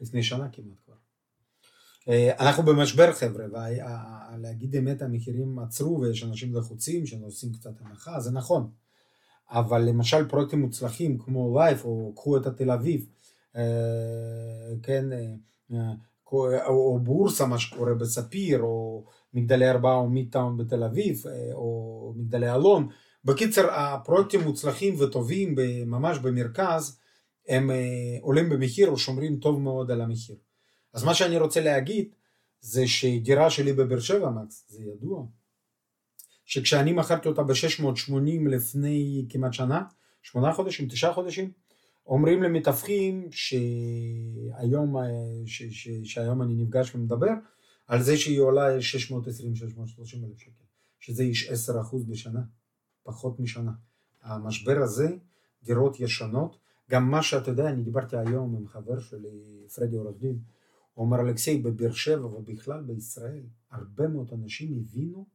לפני 0.00 0.22
שנה 0.22 0.48
כמעט 0.48 0.76
כבר. 0.84 0.94
אה, 2.08 2.48
אנחנו 2.48 2.62
במשבר 2.62 3.12
חבר'ה, 3.12 3.44
ולהגיד 3.46 4.76
אמת 4.76 5.02
המחירים 5.02 5.58
עצרו 5.58 6.00
ויש 6.00 6.24
אנשים 6.24 6.54
לחוצים 6.54 7.06
שנושאים 7.06 7.52
קצת 7.52 7.72
הנחה, 7.80 8.20
זה 8.20 8.30
נכון. 8.30 8.70
אבל 9.50 9.82
למשל 9.82 10.28
פרויקטים 10.28 10.60
מוצלחים 10.60 11.18
כמו 11.18 11.58
לייף 11.58 11.84
או 11.84 12.12
קחו 12.16 12.36
את 12.36 12.46
התל 12.46 12.70
אביב, 12.70 13.06
אה, 13.56 13.62
כן, 14.82 15.04
אה, 15.72 15.92
או 16.66 16.98
בורסה 17.02 17.46
מה 17.46 17.58
שקורה 17.58 17.94
בספיר, 17.94 18.60
או 18.60 19.04
מגדלי 19.34 19.70
ארבעה 19.70 19.94
או 19.94 20.08
מידטאון 20.08 20.56
בתל 20.56 20.84
אביב, 20.84 21.22
אה, 21.26 21.54
או 21.54 22.14
מגדלי 22.16 22.54
אלון. 22.54 22.88
בקיצר 23.24 23.70
הפרויקטים 23.70 24.40
מוצלחים 24.40 24.94
וטובים 25.00 25.54
ממש 25.86 26.18
במרכז, 26.18 26.98
הם 27.48 27.70
אה, 27.70 27.76
עולים 28.20 28.48
במחיר 28.48 28.88
או 28.88 28.98
שומרים 28.98 29.36
טוב 29.36 29.60
מאוד 29.60 29.90
על 29.90 30.00
המחיר. 30.00 30.36
אז 30.94 31.04
מה 31.04 31.14
שאני 31.14 31.38
רוצה 31.38 31.60
להגיד 31.60 32.08
זה 32.60 32.86
שדירה 32.86 33.50
שלי 33.50 33.72
בבאר 33.72 34.00
שבע 34.00 34.30
מקס, 34.30 34.64
זה 34.68 34.84
ידוע, 34.84 35.24
שכשאני 36.44 36.92
מכרתי 36.92 37.28
אותה 37.28 37.42
ב-680 37.42 38.48
לפני 38.50 39.26
כמעט 39.28 39.52
שנה, 39.52 39.82
שמונה 40.22 40.52
חודשים, 40.52 40.88
תשעה 40.88 41.12
חודשים, 41.12 41.50
אומרים 42.06 42.42
למתווכים 42.42 43.28
שהיום, 43.30 44.96
אה, 44.96 45.02
שהיום 46.04 46.42
אני 46.42 46.54
נפגש 46.54 46.94
ומדבר 46.94 47.32
על 47.88 48.02
זה 48.02 48.16
שהיא 48.16 48.40
עולה 48.40 48.78
620-630 48.78 48.80
אלף 50.24 50.38
שקל, 50.38 50.64
שזה 51.00 51.22
איש 51.22 51.50
10% 51.50 51.96
בשנה, 52.08 52.42
פחות 53.02 53.40
משנה. 53.40 53.72
המשבר 54.22 54.82
הזה, 54.82 55.16
דירות 55.62 56.00
ישנות, 56.00 56.58
גם 56.90 57.10
מה 57.10 57.22
שאתה 57.22 57.50
יודע, 57.50 57.70
אני 57.70 57.82
דיברתי 57.82 58.16
היום 58.16 58.56
עם 58.56 58.68
חבר 58.68 59.00
שלי, 59.00 59.66
פרדי 59.74 59.96
עורך 59.96 60.16
דין, 60.18 60.38
הוא 60.94 61.06
אומר 61.06 61.20
אלכסי, 61.20 61.58
בבאר 61.58 61.92
שבע 61.92 62.26
ובכלל 62.26 62.82
בישראל, 62.82 63.42
הרבה 63.70 64.08
מאוד 64.08 64.32
אנשים 64.32 64.76
הבינו 64.76 65.26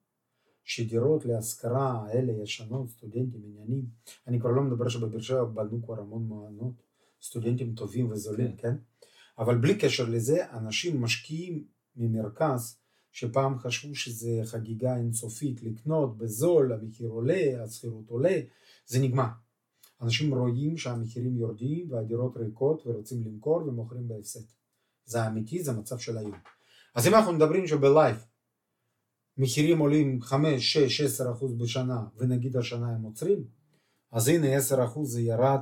שדירות 0.63 1.25
להשכרה 1.25 2.05
האלה 2.05 2.31
ישנות, 2.31 2.89
סטודנטים, 2.89 3.41
עניינים, 3.45 3.85
אני 4.27 4.39
כבר 4.39 4.51
לא 4.51 4.63
מדבר 4.63 4.89
שבבאר 4.89 5.21
שבע 5.21 5.43
בנו 5.43 5.83
כבר 5.83 5.99
המון 5.99 6.27
מעונות, 6.27 6.73
סטודנטים 7.21 7.75
טובים 7.75 8.11
וזולים, 8.11 8.55
כן? 8.55 8.75
אבל 9.37 9.57
בלי 9.57 9.75
קשר 9.75 10.09
לזה, 10.09 10.51
אנשים 10.51 11.01
משקיעים 11.01 11.63
ממרכז, 11.95 12.77
שפעם 13.11 13.59
חשבו 13.59 13.95
שזה 13.95 14.41
חגיגה 14.43 14.95
אינסופית 14.95 15.63
לקנות 15.63 16.17
בזול, 16.17 16.73
המחיר 16.73 17.09
עולה, 17.09 17.63
השכירות 17.63 18.09
עולה, 18.09 18.39
זה 18.85 18.99
נגמר. 18.99 19.29
אנשים 20.01 20.33
רואים 20.33 20.77
שהמחירים 20.77 21.37
יורדים 21.37 21.91
והדירות 21.91 22.37
ריקות 22.37 22.87
ורוצים 22.87 23.23
למכור 23.23 23.57
ומוכרים 23.67 24.07
בהפסד. 24.07 24.45
זה 25.05 25.27
אמיתי, 25.27 25.63
זה 25.63 25.71
מצב 25.71 25.97
של 25.97 26.17
היום. 26.17 26.37
אז 26.95 27.07
אם 27.07 27.15
אנחנו 27.15 27.33
מדברים 27.33 27.67
שבלייב 27.67 28.25
מחירים 29.37 29.79
עולים 29.79 30.21
5, 30.21 30.73
6, 30.73 31.01
10 31.01 31.31
אחוז 31.31 31.53
בשנה 31.53 32.03
ונגיד 32.17 32.57
השנה 32.57 32.89
הם 32.89 33.01
עוצרים, 33.01 33.43
אז 34.11 34.27
הנה 34.27 34.55
10 34.55 34.85
אחוז 34.85 35.13
זה 35.13 35.21
ירד, 35.21 35.61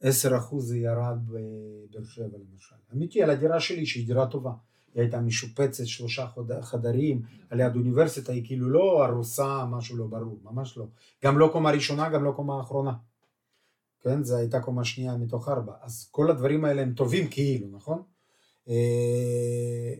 10 0.00 0.36
אחוז 0.36 0.68
זה 0.68 0.78
ירד 0.78 1.18
בבאר 1.26 2.04
שבע 2.04 2.38
למשל. 2.38 2.74
אמיתי, 2.92 3.22
על 3.22 3.30
הדירה 3.30 3.60
שלי 3.60 3.86
שהיא 3.86 4.06
דירה 4.06 4.30
טובה. 4.30 4.52
היא 4.94 5.02
הייתה 5.02 5.20
משופצת 5.20 5.86
שלושה 5.86 6.26
חדרים, 6.60 7.22
על 7.50 7.60
יד 7.60 7.76
אוניברסיטה, 7.76 8.32
היא 8.32 8.42
כאילו 8.46 8.68
לא 8.68 9.06
ארוסה, 9.06 9.64
משהו 9.64 9.96
לא 9.96 10.06
ברור, 10.06 10.38
ממש 10.44 10.76
לא. 10.76 10.86
גם 11.24 11.38
לא 11.38 11.50
קומה 11.52 11.70
ראשונה, 11.70 12.08
גם 12.08 12.24
לא 12.24 12.32
קומה 12.36 12.60
אחרונה. 12.60 12.92
כן, 14.02 14.24
זו 14.24 14.36
הייתה 14.36 14.60
קומה 14.60 14.84
שנייה 14.84 15.16
מתוך 15.16 15.48
ארבע. 15.48 15.72
אז 15.82 16.08
כל 16.10 16.30
הדברים 16.30 16.64
האלה 16.64 16.82
הם 16.82 16.92
טובים 16.92 17.28
כאילו, 17.30 17.66
נכון? 17.70 18.02
אה, 18.68 19.94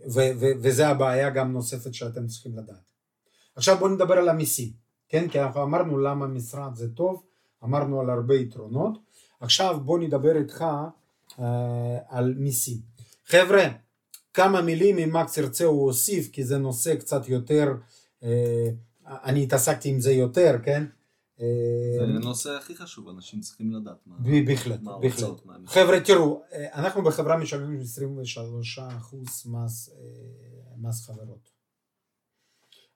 וזה 0.61 0.88
הבעיה 0.88 1.30
גם 1.30 1.52
נוספת 1.52 1.95
שאתם 1.95 2.26
צריכים 2.26 2.57
לדעת. 2.57 2.92
עכשיו 3.57 3.78
בואו 3.78 3.90
נדבר 3.90 4.14
על 4.14 4.28
המיסים, 4.28 4.73
כן? 5.09 5.28
כי 5.28 5.40
אנחנו 5.40 5.62
אמרנו 5.62 5.99
למה 5.99 6.26
משרד 6.26 6.75
זה 6.75 6.95
טוב, 6.95 7.23
אמרנו 7.64 8.00
על 8.00 8.11
הרבה 8.11 8.35
יתרונות. 8.35 8.99
עכשיו 9.40 9.80
בואו 9.85 9.99
נדבר 9.99 10.37
איתך 10.37 10.64
אה, 11.38 11.99
על 12.09 12.35
מיסים. 12.38 12.78
חבר'ה, 13.26 13.64
כמה 14.35 14.62
מילים 14.62 14.99
אם 14.99 15.16
מקס 15.16 15.37
ירצה 15.37 15.64
הוא 15.64 15.87
הוסיף, 15.87 16.30
כי 16.32 16.44
זה 16.44 16.58
נושא 16.58 16.94
קצת 16.94 17.28
יותר, 17.28 17.75
אה, 18.23 18.68
אני 19.06 19.42
התעסקתי 19.42 19.88
עם 19.88 20.00
זה 20.00 20.12
יותר, 20.12 20.56
כן? 20.64 20.85
זה 21.38 22.04
הנושא 22.04 22.50
הכי 22.50 22.76
חשוב, 22.76 23.08
אנשים 23.08 23.40
צריכים 23.40 23.73
לדעת 23.73 24.06
מה 24.06 24.16
בהחלט, 24.47 24.80
בהחלט. 25.00 25.28
חבר'ה 25.66 26.00
תראו, 26.00 26.42
אה, 26.52 26.75
אנחנו 26.75 27.02
בחברה 27.02 27.37
משלמים 27.37 27.80
23% 27.80 29.47
מס, 29.47 29.88
אה, 29.88 29.97
מס 30.76 31.06
חברות. 31.06 31.50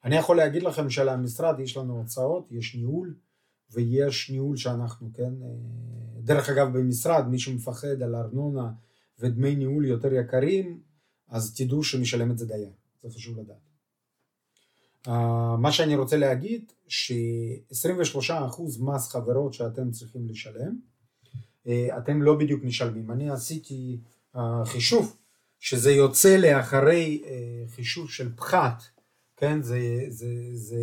אני 0.05 0.17
יכול 0.17 0.37
להגיד 0.37 0.63
לכם 0.63 0.91
שלמשרד 0.91 1.61
יש 1.61 1.77
לנו 1.77 1.99
הוצאות, 1.99 2.53
יש 2.53 2.75
ניהול, 2.75 3.15
ויש 3.71 4.31
ניהול 4.31 4.57
שאנחנו, 4.57 5.11
כן, 5.15 5.33
אה, 5.43 5.49
דרך 6.21 6.49
אגב 6.49 6.79
במשרד 6.79 7.29
מי 7.29 7.39
שמפחד 7.39 8.03
על 8.03 8.15
ארנונה 8.15 8.71
ודמי 9.19 9.57
ניהול 9.57 9.85
יותר 9.85 10.13
יקרים, 10.13 10.81
אז 11.33 11.55
תדעו 11.55 11.85
שמשלם 11.85 12.31
את 12.31 12.39
זה 12.39 12.47
דייר, 12.47 12.71
זה 13.03 13.11
חשוב 13.11 13.39
לדעת. 13.39 13.57
Uh, 15.07 15.11
מה 15.59 15.73
שאני 15.73 15.97
רוצה 15.97 16.17
להגיד, 16.17 16.73
ש-23% 16.89 18.63
מס 18.81 19.09
חברות 19.09 19.55
שאתם 19.55 19.91
צריכים 19.91 20.29
לשלם, 20.29 20.79
uh, 21.67 21.69
אתם 21.99 22.23
לא 22.23 22.35
בדיוק 22.35 22.65
משלמים. 22.65 23.11
אני 23.11 23.31
עשיתי 23.31 24.01
uh, 24.35 24.39
חישוב, 24.65 25.17
שזה 25.61 25.93
יוצא 25.93 26.37
לאחרי 26.37 27.23
uh, 27.25 27.71
חישוב 27.71 28.11
של 28.11 28.37
פחת, 28.37 28.83
כן, 29.37 29.63
זה, 29.63 29.81
זה, 30.09 30.29
זה 30.53 30.81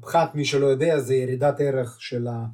פחת, 0.00 0.34
מי 0.34 0.44
שלא 0.44 0.66
יודע, 0.66 1.00
זה 1.00 1.14
ירידת 1.14 1.60
ערך 1.60 2.00
של, 2.00 2.26
ה, 2.26 2.46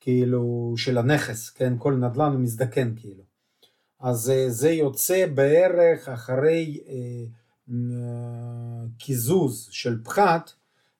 כאילו, 0.00 0.74
של 0.76 0.98
הנכס, 0.98 1.50
כן, 1.50 1.74
כל 1.78 1.94
נדל"ן 1.94 2.36
מזדקן 2.36 2.92
כאילו. 2.96 3.35
אז 4.00 4.28
uh, 4.30 4.50
זה 4.50 4.70
יוצא 4.70 5.26
בערך 5.34 6.08
אחרי 6.08 6.80
uh, 6.84 7.70
קיזוז 8.98 9.68
של 9.70 10.02
פחת 10.04 10.50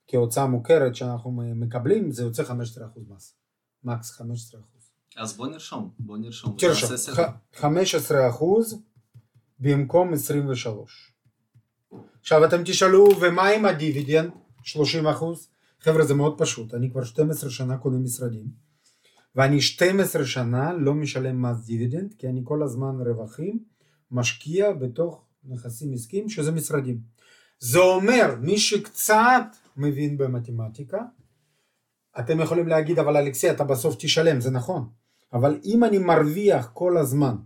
כהוצאה 0.07 0.47
מוכרת 0.47 0.95
שאנחנו 0.95 1.31
מקבלים, 1.55 2.11
זה 2.11 2.23
יוצא 2.23 2.43
15% 2.43 2.47
מס, 3.09 3.35
מקס 3.85 4.21
15%. 4.21 4.25
אז 5.17 5.37
בוא 5.37 5.47
נרשום, 5.47 5.91
בוא 5.99 6.17
נרשום. 6.19 6.57
תרשום, 6.59 6.89
ונעשה 6.89 7.13
סדר. 7.13 7.25
ח- 7.55 7.61
15% 7.61 8.45
במקום 9.59 10.13
23. 10.13 11.13
עכשיו 12.21 12.45
אתם 12.45 12.63
תשאלו, 12.65 13.09
ומה 13.21 13.49
עם 13.49 13.65
הדיבידנד? 13.65 14.31
30%? 14.65 14.75
חבר'ה 15.81 16.05
זה 16.05 16.15
מאוד 16.15 16.39
פשוט, 16.39 16.75
אני 16.75 16.91
כבר 16.91 17.05
12 17.05 17.51
שנה 17.51 17.79
קונה 17.79 17.99
משרדים, 17.99 18.47
ואני 19.37 19.61
12 19.61 20.27
שנה 20.27 20.73
לא 20.73 20.95
משלם 20.95 21.43
מס 21.43 21.65
דיבידנד, 21.65 22.15
כי 22.19 22.29
אני 22.29 22.41
כל 22.45 22.63
הזמן 22.63 23.01
רווחים 23.01 23.65
משקיע 24.11 24.73
בתוך 24.73 25.25
נכסים 25.45 25.93
עסקיים 25.93 26.29
שזה 26.29 26.53
משרדים. 26.53 27.01
זה 27.59 27.79
אומר 27.79 28.35
מי 28.41 28.59
שקצת 28.59 29.47
מבין 29.77 30.19
במתמטיקה, 30.19 30.99
אתם 32.19 32.41
יכולים 32.41 32.69
להגיד 32.69 32.99
אבל 32.99 33.17
אלכסי 33.17 33.51
אתה 33.51 33.65
בסוף 33.65 33.97
תשלם, 33.99 34.41
זה 34.41 34.51
נכון, 34.51 34.89
אבל 35.33 35.61
אם 35.65 35.85
אני 35.85 35.99
מרוויח 35.99 36.71
כל 36.73 36.97
הזמן 36.97 37.37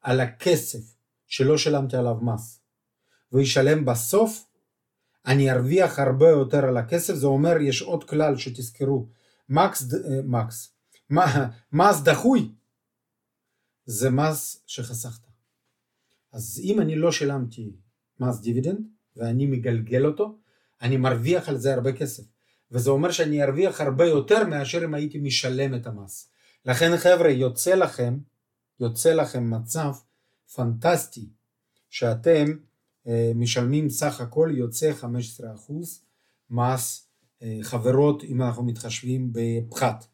על 0.00 0.20
הכסף 0.20 0.94
שלא 1.26 1.58
שילמתי 1.58 1.96
עליו 1.96 2.16
מס 2.22 2.60
וישלם 3.32 3.84
בסוף, 3.84 4.46
אני 5.26 5.50
ארוויח 5.50 5.98
הרבה 5.98 6.28
יותר 6.28 6.64
על 6.64 6.76
הכסף, 6.76 7.14
זה 7.14 7.26
אומר 7.26 7.60
יש 7.60 7.82
עוד 7.82 8.04
כלל 8.04 8.36
שתזכרו, 8.36 9.08
מקס, 9.50 9.94
אה, 9.94 10.22
מקס, 10.24 10.74
מס 11.72 12.00
דחוי 12.04 12.54
זה 13.84 14.10
מס 14.10 14.62
שחסכת. 14.66 15.22
אז 16.32 16.60
אם 16.64 16.80
אני 16.80 16.96
לא 16.96 17.12
שילמתי 17.12 17.72
מס 18.20 18.40
דיבידנד 18.40 18.86
ואני 19.16 19.46
מגלגל 19.46 20.06
אותו, 20.06 20.38
אני 20.82 20.96
מרוויח 20.96 21.48
על 21.48 21.58
זה 21.58 21.74
הרבה 21.74 21.92
כסף. 21.92 22.22
וזה 22.70 22.90
אומר 22.90 23.10
שאני 23.10 23.42
ארוויח 23.42 23.80
הרבה 23.80 24.04
יותר 24.06 24.46
מאשר 24.46 24.84
אם 24.84 24.94
הייתי 24.94 25.18
משלם 25.18 25.74
את 25.74 25.86
המס. 25.86 26.30
לכן 26.64 26.96
חבר'ה, 26.96 27.30
יוצא 27.30 27.74
לכם, 27.74 28.18
יוצא 28.80 29.12
לכם 29.12 29.50
מצב 29.50 29.92
פנטסטי 30.54 31.28
שאתם 31.90 32.46
אה, 33.06 33.32
משלמים 33.34 33.90
סך 33.90 34.20
הכל 34.20 34.50
יוצא 34.54 34.92
15% 35.00 35.04
מס 36.50 37.09
חברות 37.62 38.24
אם 38.24 38.42
אנחנו 38.42 38.64
מתחשבים 38.64 39.32
בפחת. 39.32 40.06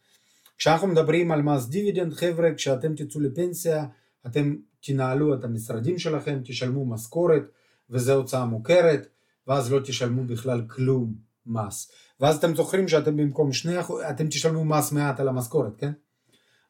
כשאנחנו 0.59 0.87
מדברים 0.87 1.33
על 1.33 1.43
מס 1.43 1.67
דיבידנד, 1.67 2.15
חבר'ה, 2.15 2.55
כשאתם 2.55 2.95
תצאו 2.95 3.21
לפנסיה, 3.21 3.87
אתם 4.27 4.57
תנהלו 4.81 5.35
את 5.35 5.45
המשרדים 5.45 5.99
שלכם, 5.99 6.41
תשלמו 6.45 6.87
משכורת, 6.87 7.43
וזו 7.91 8.13
הוצאה 8.13 8.45
מוכרת, 8.45 9.07
ואז 9.47 9.73
לא 9.73 9.81
תשלמו 9.81 10.25
בכלל 10.25 10.63
כלום 10.69 11.15
מס. 11.47 11.91
ואז 12.21 12.37
אתם 12.37 12.55
זוכרים 12.55 12.89
שאתם 12.89 13.17
במקום 13.17 13.53
שני 13.53 13.81
אחוז, 13.81 14.03
אתם 14.11 14.29
תשלמו 14.29 14.65
מס 14.65 14.93
מעט 14.93 15.21
על 15.21 15.29
המשכורת, 15.29 15.77
כן? 15.79 15.93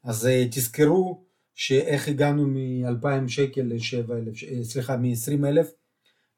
אז 0.04 0.26
uh, 0.26 0.48
תזכרו 0.50 1.24
שאיך 1.54 2.08
הגענו 2.08 2.46
מ-2,000 2.46 3.28
שקל 3.28 3.62
ל-7,000, 3.62 4.62
סליחה, 4.62 4.96
מ-20,000 4.96 5.66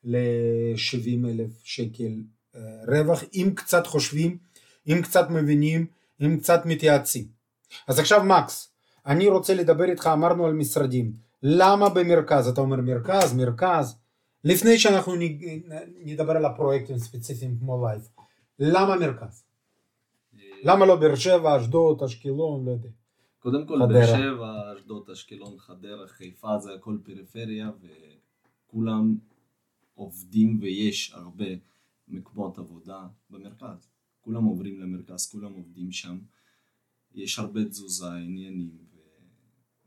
ל-70,000 0.04 1.50
שקל 1.62 2.12
רווח, 2.86 3.24
אם 3.34 3.50
קצת 3.54 3.86
חושבים, 3.86 4.38
אם 4.86 5.02
קצת 5.02 5.30
מבינים, 5.30 5.86
אם 6.20 6.38
קצת 6.38 6.66
מתייעצים. 6.66 7.24
אז 7.88 7.98
עכשיו 7.98 8.24
מקס, 8.24 8.72
אני 9.06 9.28
רוצה 9.28 9.54
לדבר 9.54 9.84
איתך, 9.84 10.10
אמרנו 10.12 10.46
על 10.46 10.52
משרדים, 10.52 11.12
למה 11.42 11.88
במרכז? 11.88 12.48
אתה 12.48 12.60
אומר 12.60 12.76
מרכז, 12.76 13.34
מרכז, 13.36 13.96
לפני 14.44 14.78
שאנחנו 14.78 15.12
נדבר 16.04 16.32
על 16.32 16.44
הפרויקטים 16.44 16.98
ספציפיים 16.98 17.58
כמו 17.58 17.86
LYFE, 17.86 18.08
למה 18.58 18.96
מרכז? 18.96 19.44
למה 20.62 20.86
לא 20.86 20.96
באר 20.96 21.14
שבע, 21.14 21.56
אשדוד, 21.60 22.02
אשקלון, 22.02 22.64
לא 22.64 22.70
יודע. 22.70 22.88
קודם 23.38 23.66
כל. 23.66 23.78
באר 23.88 24.06
שבע, 24.06 24.72
אשדוד, 24.76 25.10
אשקלון, 25.10 25.58
חדרה, 25.58 26.06
חיפה, 26.06 26.58
זה 26.58 26.70
הכל 26.74 26.98
פריפריה, 27.04 27.70
וכולם 28.66 29.16
עובדים 29.94 30.58
ויש 30.62 31.12
הרבה 31.14 31.44
מקומות 32.08 32.58
עבודה 32.58 33.06
במרכז. 33.30 33.88
כולם 34.20 34.44
עוברים 34.44 34.80
למרכז, 34.80 35.26
כולם 35.30 35.52
עובדים 35.52 35.92
שם. 35.92 36.18
יש 37.14 37.38
הרבה 37.38 37.64
תזוזה, 37.64 38.12
עניינים, 38.12 38.78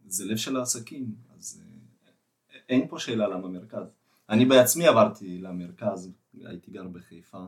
וזה 0.05 0.25
לב 0.25 0.37
של 0.37 0.57
העסקים, 0.57 1.15
אז 1.29 1.61
אה, 1.63 2.59
אין 2.69 2.87
פה 2.87 2.99
שאלה 2.99 3.27
למה 3.27 3.47
מרכז. 3.47 3.87
אני 4.29 4.45
בעצמי 4.45 4.87
עברתי 4.87 5.37
למרכז, 5.37 6.11
הייתי 6.33 6.71
גר 6.71 6.87
בחיפה, 6.87 7.45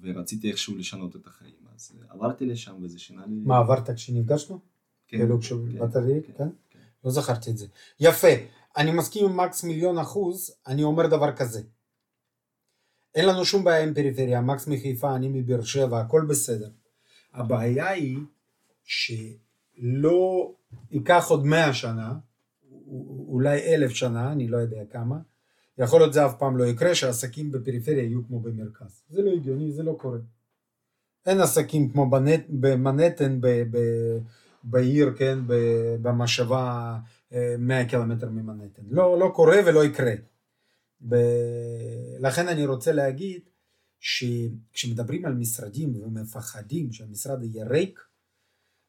ורציתי 0.00 0.50
איכשהו 0.50 0.76
לשנות 0.76 1.16
את 1.16 1.26
החיים, 1.26 1.66
אז 1.74 1.92
אה, 1.94 2.12
עברתי 2.12 2.46
לשם 2.46 2.76
וזה 2.82 2.98
שינה 2.98 3.26
לי... 3.26 3.34
מה 3.34 3.58
עברת 3.58 3.90
כשנפגשנו? 3.90 4.58
כן, 5.06 5.18
כאילו 5.18 5.40
כשבאת 5.40 5.96
לי, 5.96 6.22
כן, 6.22 6.32
כן? 6.38 6.48
כן. 6.70 6.78
לא 7.04 7.10
זכרתי 7.10 7.50
את 7.50 7.58
זה. 7.58 7.66
יפה, 8.00 8.28
אני 8.76 8.92
מסכים 8.92 9.24
עם 9.24 9.36
מקס 9.36 9.64
מיליון 9.64 9.98
אחוז, 9.98 10.54
אני 10.66 10.82
אומר 10.82 11.06
דבר 11.06 11.36
כזה. 11.36 11.62
אין 13.14 13.28
לנו 13.28 13.44
שום 13.44 13.64
בעיה 13.64 13.82
עם 13.82 13.94
פריפריה, 13.94 14.40
מקס 14.40 14.66
מחיפה, 14.66 15.16
אני 15.16 15.28
מבאר 15.28 15.62
שבע, 15.62 16.00
הכל 16.00 16.26
בסדר. 16.28 16.68
הבעיה 17.34 17.88
היא 17.88 18.18
שלא 18.84 20.52
ייקח 20.90 21.26
עוד 21.28 21.46
מאה 21.46 21.74
שנה, 21.74 22.12
אולי 23.28 23.74
אלף 23.74 23.90
שנה, 23.90 24.32
אני 24.32 24.48
לא 24.48 24.56
יודע 24.56 24.84
כמה, 24.90 25.18
יכול 25.78 26.00
להיות 26.00 26.12
זה 26.12 26.26
אף 26.26 26.34
פעם 26.38 26.56
לא 26.56 26.64
יקרה, 26.64 26.94
שהעסקים 26.94 27.52
בפריפריה 27.52 28.02
יהיו 28.02 28.26
כמו 28.26 28.40
במרכז. 28.40 29.02
זה 29.10 29.22
לא 29.22 29.30
הגיוני, 29.30 29.72
זה 29.72 29.82
לא 29.82 29.96
קורה. 30.00 30.18
אין 31.26 31.40
עסקים 31.40 31.88
כמו 31.88 32.10
בנט, 32.10 32.44
במנהטן, 32.48 33.40
ב, 33.40 33.46
ב, 33.70 33.78
בעיר, 34.64 35.14
כן, 35.18 35.38
במושבה 36.02 36.96
100 37.58 37.84
קילומטר 37.84 38.30
ממנהטן. 38.30 38.82
לא, 38.90 39.18
לא 39.18 39.32
קורה 39.34 39.56
ולא 39.66 39.84
יקרה. 39.84 40.12
ב... 41.08 41.16
לכן 42.20 42.48
אני 42.48 42.66
רוצה 42.66 42.92
להגיד 42.92 43.40
שכשמדברים 44.00 45.24
על 45.24 45.34
משרדים 45.34 45.96
ומפחדים 45.96 46.92
שהמשרד 46.92 47.42
יהיה 47.42 47.66
ריק, 47.66 48.00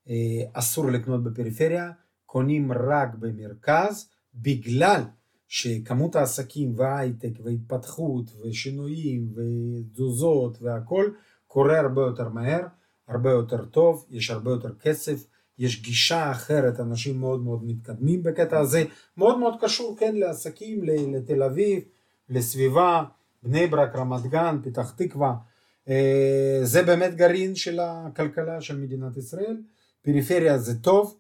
אה, 0.10 0.43
אסור 0.54 0.91
לקנות 0.91 1.24
בפריפריה, 1.24 1.91
קונים 2.26 2.72
רק 2.72 3.15
במרכז, 3.15 4.10
בגלל 4.36 5.02
שכמות 5.48 6.15
העסקים 6.15 6.74
וההייטק 6.78 7.32
והתפתחות 7.43 8.32
ושינויים 8.41 9.34
ותזוזות 9.36 10.62
והכל 10.62 11.12
קורה 11.48 11.80
הרבה 11.80 12.02
יותר 12.02 12.30
מהר, 12.30 12.62
הרבה 13.08 13.32
יותר 13.32 13.65
טוב, 13.65 14.06
יש 14.10 14.30
הרבה 14.30 14.52
יותר 14.52 14.76
כסף, 14.76 15.28
יש 15.58 15.82
גישה 15.82 16.32
אחרת, 16.32 16.80
אנשים 16.80 17.19
מאוד 17.19 17.43
מאוד 17.43 17.63
מתקדמים 17.63 18.24
בקטע 18.24 18.60
הזה, 18.60 18.84
מאוד 19.17 19.39
מאוד 19.39 19.54
קשור 19.62 19.95
כן 20.00 20.15
לעסקים, 20.15 20.84
לתל 20.84 21.43
אביב, 21.43 21.84
לסביבה, 22.30 23.04
בני 23.44 23.68
ברק, 23.68 23.96
רמת 23.96 24.24
גן, 24.24 24.58
פתח 24.63 24.92
תקווה, 24.92 25.36
אה, 25.89 26.60
זה 26.63 26.84
באמת 26.84 27.15
גרעין 27.15 27.56
של 27.56 27.80
הכלכלה 27.80 28.62
של 28.62 28.78
מדינת 28.78 29.18
ישראל, 29.18 29.58
פריפריה 30.02 30.58
זה 30.58 30.80
טוב, 30.80 31.18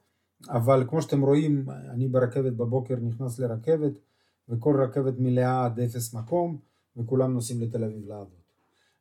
אבל 0.49 0.83
כמו 0.87 1.01
שאתם 1.01 1.21
רואים, 1.21 1.65
אני 1.89 2.07
ברכבת 2.07 2.53
בבוקר 2.53 2.95
נכנס 2.95 3.39
לרכבת, 3.39 3.91
וכל 4.49 4.81
רכבת 4.83 5.13
מלאה 5.17 5.65
עד 5.65 5.79
אפס 5.79 6.13
מקום, 6.13 6.57
וכולם 6.97 7.33
נוסעים 7.33 7.61
לתל 7.61 7.83
אביב 7.83 8.07
לעבוד. 8.07 8.39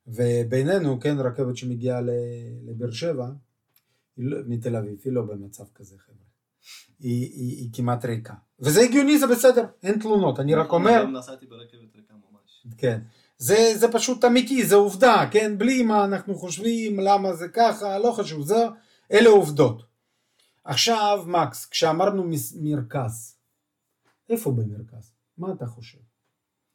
ובינינו, 0.07 0.99
כן, 0.99 1.19
רכבת 1.19 1.57
שמגיעה 1.57 2.01
לבאר 2.63 2.91
שבע, 2.91 3.29
לא, 4.17 4.37
מתל 4.47 4.75
אביב, 4.75 5.01
היא 5.05 5.13
לא 5.13 5.21
במצב 5.21 5.63
כזה 5.75 5.95
חבר'ה. 5.97 6.17
היא, 6.99 7.31
היא, 7.33 7.57
היא 7.57 7.69
כמעט 7.73 8.05
ריקה. 8.05 8.33
וזה 8.59 8.81
הגיוני, 8.81 9.19
זה 9.19 9.27
בסדר, 9.27 9.65
אין 9.83 9.99
תלונות, 9.99 10.39
אני 10.39 10.55
רק 10.55 10.71
אומר... 10.71 11.03
אני 11.03 11.11
נסעתי 11.11 11.45
ברכבת. 11.45 11.98
כן. 12.77 13.01
זה, 13.37 13.73
זה 13.75 13.91
פשוט 13.91 14.25
אמיתי, 14.25 14.65
זה 14.65 14.75
עובדה, 14.75 15.29
כן? 15.31 15.57
בלי 15.57 15.83
מה 15.83 16.05
אנחנו 16.05 16.35
חושבים, 16.35 16.99
למה 16.99 17.33
זה 17.33 17.47
ככה, 17.49 17.99
לא 17.99 18.11
חשוב, 18.11 18.45
זה, 18.45 18.65
אלה 19.11 19.29
עובדות. 19.29 19.83
עכשיו, 20.63 21.25
מקס, 21.27 21.65
כשאמרנו 21.65 22.29
מרכז, 22.61 23.37
איפה 24.29 24.51
במרכז? 24.51 25.13
מה 25.37 25.53
אתה 25.53 25.65
חושב? 25.65 25.99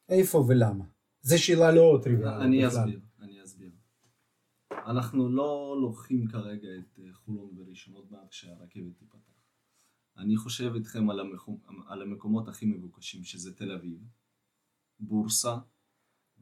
איפה 0.09 0.45
ולמה? 0.47 0.85
זו 1.21 1.43
שאלה 1.43 1.71
לא 1.71 1.99
טריוויאלית. 2.03 2.41
אני 2.41 2.67
אסביר, 2.67 2.99
אני 3.19 3.43
אסביר. 3.43 3.71
אנחנו 4.71 5.29
לא 5.29 5.77
לוקחים 5.81 6.27
כרגע 6.27 6.67
את 6.79 6.99
אה, 6.99 7.13
חולון 7.13 7.49
וראשון 7.57 7.93
עוד 7.93 8.07
מעט 8.11 8.29
כשהרכבת 8.29 8.97
תיפתח. 8.97 9.35
אני 10.17 10.37
חושב 10.37 10.71
איתכם 10.75 11.09
על, 11.09 11.19
המקום, 11.19 11.59
על 11.87 12.01
המקומות 12.01 12.47
הכי 12.47 12.65
מבוקשים, 12.65 13.23
שזה 13.23 13.55
תל 13.55 13.71
אביב, 13.71 13.99
בורסה, 14.99 15.55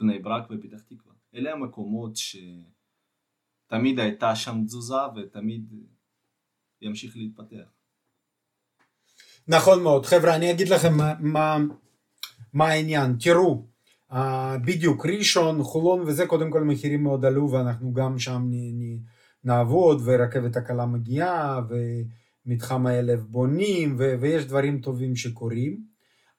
בני 0.04 0.20
ברק 0.20 0.44
ופתח 0.52 0.82
תקווה. 0.82 1.14
אלה 1.36 1.52
המקומות 1.52 2.14
שתמיד 2.16 4.00
הייתה 4.00 4.36
שם 4.36 4.64
תזוזה 4.66 5.08
ותמיד 5.16 5.74
ימשיך 6.82 7.18
להתפתח. 7.18 7.72
נכון 9.48 9.84
מאוד. 9.84 10.06
חבר'ה, 10.06 10.36
אני 10.36 10.52
אגיד 10.52 10.70
לכם 10.70 10.98
מה, 10.98 11.14
מה, 11.20 11.58
מה 12.54 12.68
העניין. 12.68 13.16
תראו, 13.20 13.66
uh, 14.12 14.16
בדיוק, 14.66 15.06
ראשון, 15.06 15.64
חולון 15.64 16.00
וזה, 16.00 16.28
קודם 16.28 16.52
כל 16.52 16.64
מחירים 16.64 17.04
מאוד 17.04 17.26
עלו 17.26 17.52
ואנחנו 17.52 17.94
גם 17.94 18.20
שם 18.20 18.42
נ, 18.50 18.84
נ, 18.84 19.00
נעבוד, 19.44 20.02
ורכבת 20.06 20.56
הקלה 20.56 20.86
מגיעה, 20.86 21.62
ומתחם 22.46 22.86
האלף 22.86 23.20
בונים, 23.20 23.96
ו, 24.00 24.16
ויש 24.20 24.46
דברים 24.46 24.82
טובים 24.82 25.16
שקורים. 25.16 25.93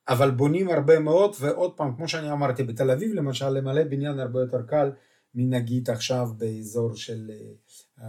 אבל 0.09 0.31
בונים 0.31 0.71
הרבה 0.71 0.99
מאוד, 0.99 1.37
ועוד 1.41 1.77
פעם, 1.77 1.97
כמו 1.97 2.09
שאני 2.09 2.33
אמרתי, 2.33 2.63
בתל 2.63 2.91
אביב 2.91 3.15
למשל, 3.15 3.49
למלא 3.49 3.85
בניין 3.85 4.19
הרבה 4.19 4.41
יותר 4.41 4.63
קל 4.63 4.91
מנגיד 5.35 5.91
עכשיו 5.91 6.29
באזור 6.39 6.97
של 6.97 7.31
uh, 7.99 8.03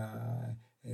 uh, 0.86 0.88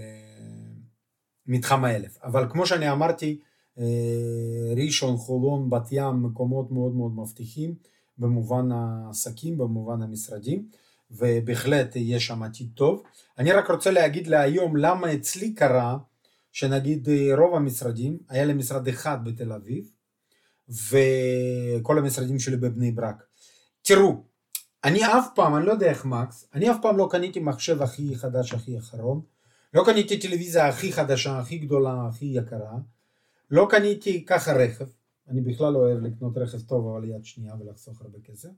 מתחם 1.47 1.85
האלף. 1.85 2.17
אבל 2.23 2.49
כמו 2.49 2.65
שאני 2.65 2.91
אמרתי, 2.91 3.39
אה, 3.79 4.73
ראשון, 4.85 5.17
חולון, 5.17 5.69
בת 5.69 5.91
ים, 5.91 6.23
מקומות 6.23 6.71
מאוד 6.71 6.95
מאוד 6.95 7.11
מבטיחים 7.15 7.75
במובן 8.17 8.71
העסקים, 8.71 9.57
במובן 9.57 10.01
המשרדים, 10.01 10.67
ובהחלט 11.11 11.95
יש 11.95 12.27
שם 12.27 12.43
עתיד 12.43 12.69
טוב. 12.73 13.03
אני 13.37 13.51
רק 13.51 13.69
רוצה 13.71 13.91
להגיד 13.91 14.27
להיום 14.27 14.75
למה 14.75 15.13
אצלי 15.13 15.53
קרה 15.53 15.97
שנגיד 16.51 17.09
אה, 17.09 17.35
רוב 17.37 17.55
המשרדים, 17.55 18.17
היה 18.29 18.45
לי 18.45 18.53
משרד 18.53 18.87
אחד 18.87 19.17
בתל 19.23 19.51
אביב, 19.51 19.91
וכל 20.69 21.97
המשרדים 21.97 22.39
שלי 22.39 22.57
בבני 22.57 22.91
ברק. 22.91 23.23
תראו, 23.81 24.23
אני 24.83 25.05
אף 25.05 25.27
פעם, 25.35 25.55
אני 25.55 25.65
לא 25.65 25.71
יודע 25.71 25.89
איך 25.89 26.05
מקס, 26.05 26.47
אני 26.53 26.71
אף 26.71 26.77
פעם 26.81 26.97
לא 26.97 27.07
קניתי 27.11 27.39
מחשב 27.39 27.81
הכי 27.81 28.15
חדש, 28.15 28.53
הכי 28.53 28.77
אחרון, 28.77 29.21
לא 29.73 29.83
קניתי 29.85 30.19
טלוויזיה 30.19 30.67
הכי 30.67 30.93
חדשה, 30.93 31.39
הכי 31.39 31.57
גדולה, 31.57 32.07
הכי 32.07 32.25
יקרה, 32.25 32.77
לא 33.51 33.67
קניתי 33.69 34.25
ככה 34.25 34.53
רכב, 34.53 34.85
אני 35.29 35.41
בכלל 35.41 35.73
לא 35.73 35.79
אוהב 35.79 36.01
לקנות 36.01 36.37
רכב 36.37 36.59
טוב 36.61 36.87
אבל 36.87 37.09
יד 37.09 37.25
שנייה 37.25 37.55
ולחסוך 37.59 38.01
הרבה 38.01 38.19
כסף. 38.19 38.49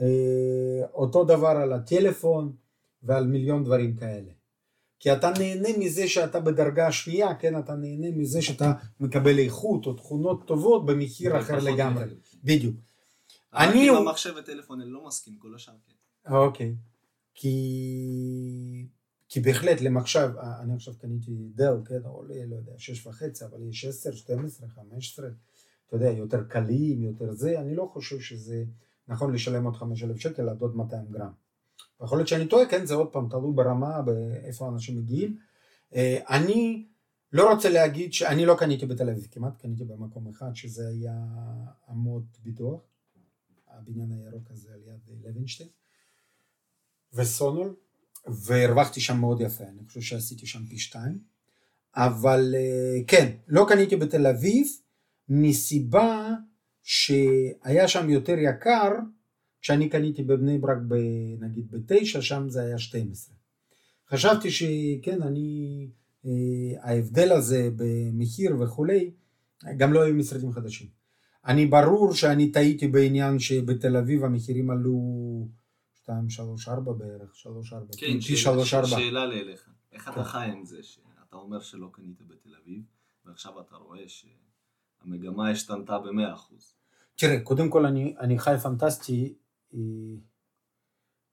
אה, 0.00 0.86
אותו 0.94 1.24
דבר 1.24 1.48
על 1.48 1.72
הטלפון 1.72 2.52
ועל 3.02 3.26
מיליון 3.26 3.64
דברים 3.64 3.96
כאלה. 3.96 4.30
כי 5.04 5.12
אתה 5.12 5.30
נהנה 5.38 5.68
מזה 5.78 6.08
שאתה 6.08 6.40
בדרגה 6.40 6.86
השנייה, 6.86 7.34
כן, 7.34 7.58
אתה 7.58 7.74
נהנה 7.74 8.06
מזה 8.16 8.42
שאתה 8.42 8.72
מקבל 9.00 9.38
איכות 9.38 9.86
או 9.86 9.92
תכונות 9.92 10.46
טובות 10.46 10.86
במחיר 10.86 11.40
אחר 11.40 11.58
לגמרי. 11.58 12.04
בדיוק. 12.44 12.76
אני... 13.54 13.88
עם 13.88 13.94
המחשב 13.94 14.34
וטלפון 14.38 14.80
אני 14.80 14.90
לא 14.90 15.06
מסכים, 15.06 15.36
כל 15.38 15.54
השאר 15.54 15.74
כן. 15.86 16.32
אוקיי. 16.34 16.74
כי... 17.34 18.86
כי 19.28 19.40
בהחלט 19.40 19.80
למחשב, 19.80 20.30
אני 20.60 20.74
עכשיו 20.74 20.94
קניתי 20.98 21.32
דל, 21.54 21.76
כן, 21.84 22.00
עולה, 22.04 22.46
לא 22.46 22.56
יודע, 22.56 22.72
שש 22.78 23.06
וחצי, 23.06 23.44
אבל 23.44 23.68
יש 23.68 23.84
עשר, 23.84 24.12
שתים 24.12 24.44
עשרה, 24.44 24.68
חמש 24.68 25.12
עשרה, 25.12 25.28
אתה 25.86 25.96
יודע, 25.96 26.10
יותר 26.10 26.44
קלים, 26.44 27.02
יותר 27.02 27.32
זה, 27.32 27.60
אני 27.60 27.74
לא 27.74 27.90
חושב 27.92 28.20
שזה 28.20 28.64
נכון 29.08 29.34
לשלם 29.34 29.64
עוד 29.64 29.76
חמש 29.76 30.02
אלף 30.02 30.16
שקל 30.16 30.48
עד 30.48 30.60
עוד 30.60 30.76
200 30.76 31.04
גרם. 31.10 31.43
יכול 32.02 32.18
להיות 32.18 32.28
שאני 32.28 32.46
טועה, 32.46 32.66
כן, 32.66 32.86
זה 32.86 32.94
עוד 32.94 33.12
פעם 33.12 33.28
תלוי 33.30 33.52
ברמה, 33.54 34.02
באיפה 34.02 34.68
אנשים 34.68 34.96
מגיעים. 34.96 35.38
אה, 35.94 36.18
אני 36.28 36.86
לא 37.32 37.52
רוצה 37.52 37.70
להגיד 37.70 38.12
שאני 38.12 38.46
לא 38.46 38.56
קניתי 38.58 38.86
בתל 38.86 39.10
אביב, 39.10 39.26
כמעט 39.30 39.62
קניתי 39.62 39.84
במקום 39.84 40.28
אחד, 40.28 40.50
שזה 40.54 40.88
היה 40.88 41.18
עמוד 41.88 42.26
ביטוח, 42.42 42.80
הבניין 43.68 44.12
הירוק 44.12 44.50
הזה 44.50 44.68
על 44.74 44.80
יד 44.86 45.24
לוינשטיין, 45.24 45.68
וסונול, 47.12 47.74
והרווחתי 48.26 49.00
שם 49.00 49.20
מאוד 49.20 49.40
יפה, 49.40 49.64
אני 49.64 49.86
חושב 49.86 50.00
שעשיתי 50.00 50.46
שם 50.46 50.66
פי 50.66 50.78
שתיים, 50.78 51.18
אבל 51.96 52.54
אה, 52.54 53.04
כן, 53.06 53.32
לא 53.48 53.66
קניתי 53.68 53.96
בתל 53.96 54.26
אביב 54.26 54.66
מסיבה 55.28 56.30
שהיה 56.82 57.88
שם 57.88 58.10
יותר 58.10 58.38
יקר 58.38 58.90
כשאני 59.64 59.88
קניתי 59.88 60.22
בבני 60.22 60.58
ברק 60.58 60.78
ב, 60.88 60.94
נגיד 61.40 61.70
בתשע, 61.70 62.22
שם 62.22 62.48
זה 62.48 62.62
היה 62.62 62.78
12. 62.78 63.34
חשבתי 64.10 64.50
שכן, 64.50 65.22
אני, 65.22 65.88
אה, 66.26 66.30
ההבדל 66.80 67.32
הזה 67.32 67.68
במחיר 67.76 68.56
וכולי, 68.60 69.10
גם 69.76 69.92
לא 69.92 70.02
היו 70.02 70.14
משרדים 70.14 70.52
חדשים. 70.52 70.88
אני 71.46 71.66
ברור 71.66 72.14
שאני 72.14 72.52
טעיתי 72.52 72.88
בעניין 72.88 73.38
שבתל 73.38 73.96
אביב 73.96 74.24
המחירים 74.24 74.70
עלו 74.70 74.98
2, 75.94 76.30
3, 76.30 76.68
4 76.68 76.92
בערך, 76.92 77.34
3, 77.34 77.72
4, 77.72 77.86
כן, 77.96 78.20
פי 78.20 78.36
3, 78.36 78.74
4. 78.74 78.86
שאלה 78.86 79.26
לאליך, 79.26 79.70
איך 79.92 80.08
אתה 80.08 80.16
כן. 80.16 80.24
חי 80.24 80.46
עם 80.52 80.64
זה 80.64 80.82
שאתה 80.82 81.36
אומר 81.36 81.60
שלא 81.60 81.88
קנית 81.92 82.22
בתל 82.22 82.54
אביב, 82.62 82.82
ועכשיו 83.24 83.60
אתה 83.60 83.76
רואה 83.76 84.04
שהמגמה 84.06 85.50
השתנתה 85.50 85.98
ב-100%? 85.98 86.54
תראה, 87.16 87.40
קודם 87.40 87.68
כל 87.70 87.86
אני, 87.86 88.14
אני 88.20 88.38
חי 88.38 88.54
פנטסטי. 88.62 89.34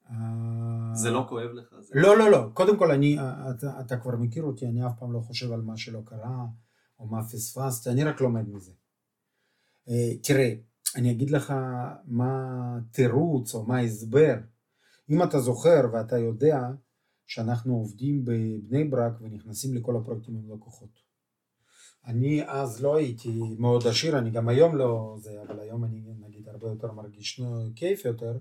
אה, 0.10 0.96
זה 0.96 1.12
לא 1.12 1.26
כואב 1.30 1.50
לך? 1.50 1.76
זה 1.80 1.94
לא, 1.96 2.18
לא, 2.18 2.32
לא. 2.32 2.50
קודם 2.54 2.78
כל, 2.78 2.92
אני, 2.92 3.18
אתה, 3.50 3.80
אתה 3.80 3.98
כבר 3.98 4.16
מכיר 4.16 4.44
אותי, 4.44 4.68
אני 4.68 4.88
אף 4.88 5.00
פעם 5.00 5.14
לא 5.14 5.20
חושב 5.20 5.52
על 5.52 5.62
מה 5.62 5.78
שלא 5.78 6.02
קרה, 6.06 6.46
או 7.00 7.08
מה 7.08 7.24
פספסתי, 7.24 7.90
אני 7.90 8.04
רק 8.04 8.22
לומד 8.22 8.50
מזה. 8.50 8.72
אה, 9.90 10.18
תראה, 10.24 10.54
אני 10.96 11.12
אגיד 11.12 11.30
לך 11.30 11.54
מה 12.06 12.34
התירוץ 12.78 13.56
או 13.56 13.66
מה 13.66 13.78
ההסבר 13.78 14.36
אם 15.10 15.24
אתה 15.24 15.40
זוכר 15.40 15.82
ואתה 15.94 16.18
יודע 16.18 16.70
שאנחנו 17.26 17.74
עובדים 17.74 18.26
בבני 18.26 18.84
ברק 18.84 19.22
ונכנסים 19.22 19.76
לכל 19.76 19.98
הפרויקטים 19.98 20.36
עם 20.36 20.54
לקוחות. 20.54 21.11
אני 22.06 22.44
אז 22.48 22.84
לא 22.84 22.96
הייתי 22.96 23.40
מאוד 23.60 23.88
עשיר, 23.88 24.18
אני 24.18 24.30
גם 24.32 24.50
היום 24.50 24.76
לא 24.76 25.16
זה, 25.20 25.42
אבל 25.42 25.60
היום 25.60 25.84
אני 25.84 26.02
נגיד 26.20 26.50
הרבה 26.50 26.68
יותר 26.68 26.92
מרגיש 26.92 27.42
כיף 27.76 28.06
יותר 28.06 28.38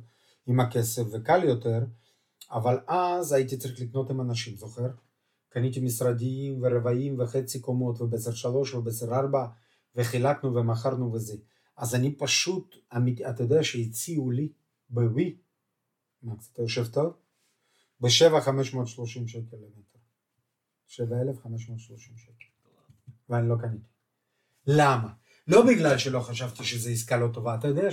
עם 0.46 0.60
הכסף 0.60 1.02
וקל 1.12 1.44
יותר, 1.44 1.84
אבל 2.50 2.78
אז 2.86 3.32
הייתי 3.32 3.56
צריך 3.56 3.80
לקנות 3.80 4.10
עם 4.10 4.20
אנשים, 4.20 4.56
זוכר? 4.56 4.88
קניתי 5.48 5.80
משרדים 5.80 6.62
ורבעים 6.62 7.20
וחצי 7.20 7.60
קומות 7.60 8.00
ובעשר 8.00 8.32
שלוש 8.32 8.74
ובעשר 8.74 9.14
ארבע 9.14 9.46
וחילקנו 9.96 10.54
ומכרנו 10.54 11.12
וזה. 11.12 11.36
אז 11.76 11.94
אני 11.94 12.14
פשוט, 12.14 12.76
אתה 13.30 13.42
יודע 13.42 13.62
שהציעו 13.62 14.30
לי 14.30 14.52
בווי, 14.90 15.36
מקס, 16.22 16.50
אתה 16.52 16.62
יושב 16.62 16.86
טוב? 16.86 17.12
בשבע 18.00 18.40
חמש 18.40 18.74
מאות 18.74 18.88
שלושים 18.88 19.28
שקל 19.28 19.56
למטר. 19.56 19.98
שבע 20.86 21.20
אלף 21.20 21.40
חמש 21.40 21.68
מאות 21.68 21.80
שלושים 21.80 22.16
שקל. 22.16 22.49
ואני 23.30 23.48
לא 23.48 23.56
קניתי. 23.60 23.86
למה? 24.66 25.12
לא 25.46 25.66
בגלל 25.66 25.98
שלא 25.98 26.20
חשבתי 26.20 26.64
שזו 26.64 26.90
עסקה 26.90 27.16
לא 27.16 27.28
טובה. 27.32 27.54
אתה 27.54 27.68
יודע 27.68 27.88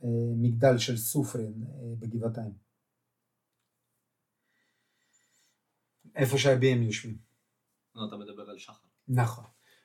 שבמגדל 0.00 0.78
של 0.78 0.96
סופרין 0.96 1.64
בגבעתיים, 1.98 2.52
איפה 6.14 6.38
שהביהם 6.38 6.82
יושבים. 6.82 7.18
לא, 7.94 8.08
אתה 8.08 8.16
מדבר 8.16 8.50
על 8.50 8.58
שחר. 8.58 8.86
נכון. 9.08 9.44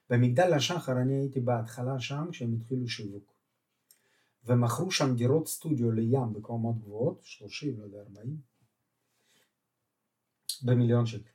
במגדל 0.10 0.54
השחר 0.54 1.02
אני 1.02 1.14
הייתי 1.14 1.40
בהתחלה 1.40 2.00
שם 2.00 2.28
כשהם 2.32 2.54
התחילו 2.54 2.88
שיווק. 2.88 3.36
ומכרו 4.44 4.92
שם 4.92 5.16
דירות 5.16 5.48
סטודיו 5.48 5.92
לים 5.92 6.34
בקומות 6.34 6.80
גבוהות, 6.80 7.24
30, 7.24 7.80
לא 7.80 7.84
יודע, 7.84 7.98
40, 7.98 8.38
במיליון 10.64 11.06
שקל. 11.06 11.35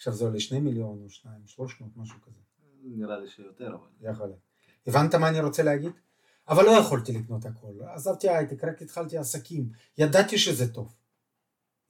עכשיו 0.00 0.12
זה 0.14 0.24
עולה 0.24 0.40
2 0.40 0.64
מיליון 0.64 1.00
או 1.04 1.10
2, 1.10 1.34
300, 1.46 1.90
משהו 1.96 2.16
כזה. 2.20 2.40
נראה 2.84 3.18
לי 3.18 3.28
שיותר, 3.28 3.68
אבל... 3.68 4.10
יכול 4.10 4.26
להיות. 4.26 4.40
הבנת 4.86 5.14
מה 5.14 5.28
אני 5.28 5.40
רוצה 5.40 5.62
להגיד? 5.62 5.92
אבל 6.48 6.64
לא 6.64 6.70
יכולתי 6.70 7.12
לקנות 7.12 7.46
הכל. 7.46 7.72
עזבתי 7.94 8.28
הייטק, 8.28 8.64
רק 8.64 8.82
התחלתי 8.82 9.18
עסקים. 9.18 9.68
ידעתי 9.98 10.38
שזה 10.38 10.72
טוב. 10.72 10.94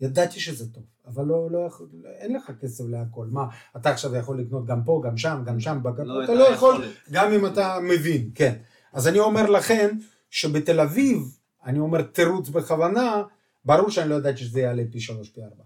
ידעתי 0.01 0.40
שזה 0.40 0.73
טוב, 0.73 0.85
אבל 1.07 1.25
לא, 1.25 1.51
לא 1.51 1.59
יכול, 1.59 1.88
אין 2.05 2.37
לך 2.37 2.53
כסף 2.61 2.85
להכל. 2.88 3.27
מה, 3.31 3.46
אתה 3.77 3.90
עכשיו 3.90 4.16
יכול 4.16 4.40
לקנות 4.40 4.66
גם 4.66 4.85
פה, 4.85 5.03
גם 5.05 5.16
שם, 5.16 5.42
גם 5.46 5.61
שם, 5.61 5.79
בג... 5.83 6.01
לא 6.01 6.25
אתה 6.25 6.35
לא 6.35 6.44
יכול, 6.44 6.75
יכולת. 6.75 6.96
גם 7.11 7.33
אם 7.33 7.46
אתה 7.46 7.79
מבין, 7.83 8.31
כן. 8.35 8.57
אז 8.92 9.09
אני 9.09 9.18
אומר 9.18 9.51
לכם, 9.51 9.88
שבתל 10.31 10.81
אביב, 10.81 11.38
אני 11.64 11.79
אומר 11.79 12.03
תירוץ 12.03 12.49
בכוונה, 12.49 13.23
ברור 13.64 13.90
שאני 13.90 14.11
לא 14.11 14.14
ידעתי 14.14 14.38
שזה 14.38 14.61
יעלה 14.61 14.83
פי 14.92 15.01
שלוש, 15.01 15.31
פי 15.31 15.42
ארבע. 15.42 15.64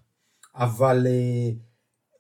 אבל 0.55 1.07
uh, 1.07 1.74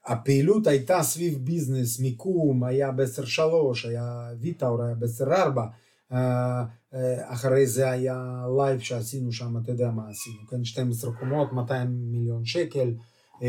הפעילות 0.07 0.67
הייתה 0.67 1.03
סביב 1.03 1.38
ביזנס, 1.38 2.01
מיקום, 2.01 2.64
היה 2.64 2.93
בעשר 2.93 3.25
שלוש, 3.25 3.85
היה 3.85 4.29
ויטאור, 4.40 4.83
היה 4.83 4.95
בעשר 4.95 5.25
ארבע. 5.33 5.67
אה, 6.12 6.14
אה, 6.14 6.97
אחרי 7.23 7.67
זה 7.67 7.90
היה 7.90 8.45
LYFE 8.59 8.81
שעשינו 8.81 9.33
שם, 9.33 9.57
אתה 9.62 9.73
יודע 9.73 9.90
מה 9.90 10.03
עשינו, 10.11 10.47
כן, 10.51 10.64
12 10.64 11.12
קומות, 11.12 11.53
200 11.53 11.88
מיליון 11.90 12.45
שקל, 12.45 12.95
אה, 13.35 13.43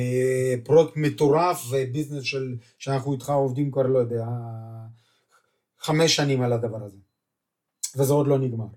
פרויקט 0.64 0.94
מטורף 0.96 1.66
וביזנס 1.72 2.24
של, 2.24 2.56
שאנחנו 2.78 3.14
איתך 3.14 3.30
עובדים 3.30 3.72
כבר, 3.72 3.88
לא 3.88 4.00
יודע, 4.00 4.26
חמש 5.80 6.16
שנים 6.16 6.42
על 6.42 6.54
הדבר 6.54 6.84
הזה, 6.84 6.98
וזה 7.98 8.14
עוד 8.14 8.28
לא 8.28 8.40
נגמר. 8.40 8.68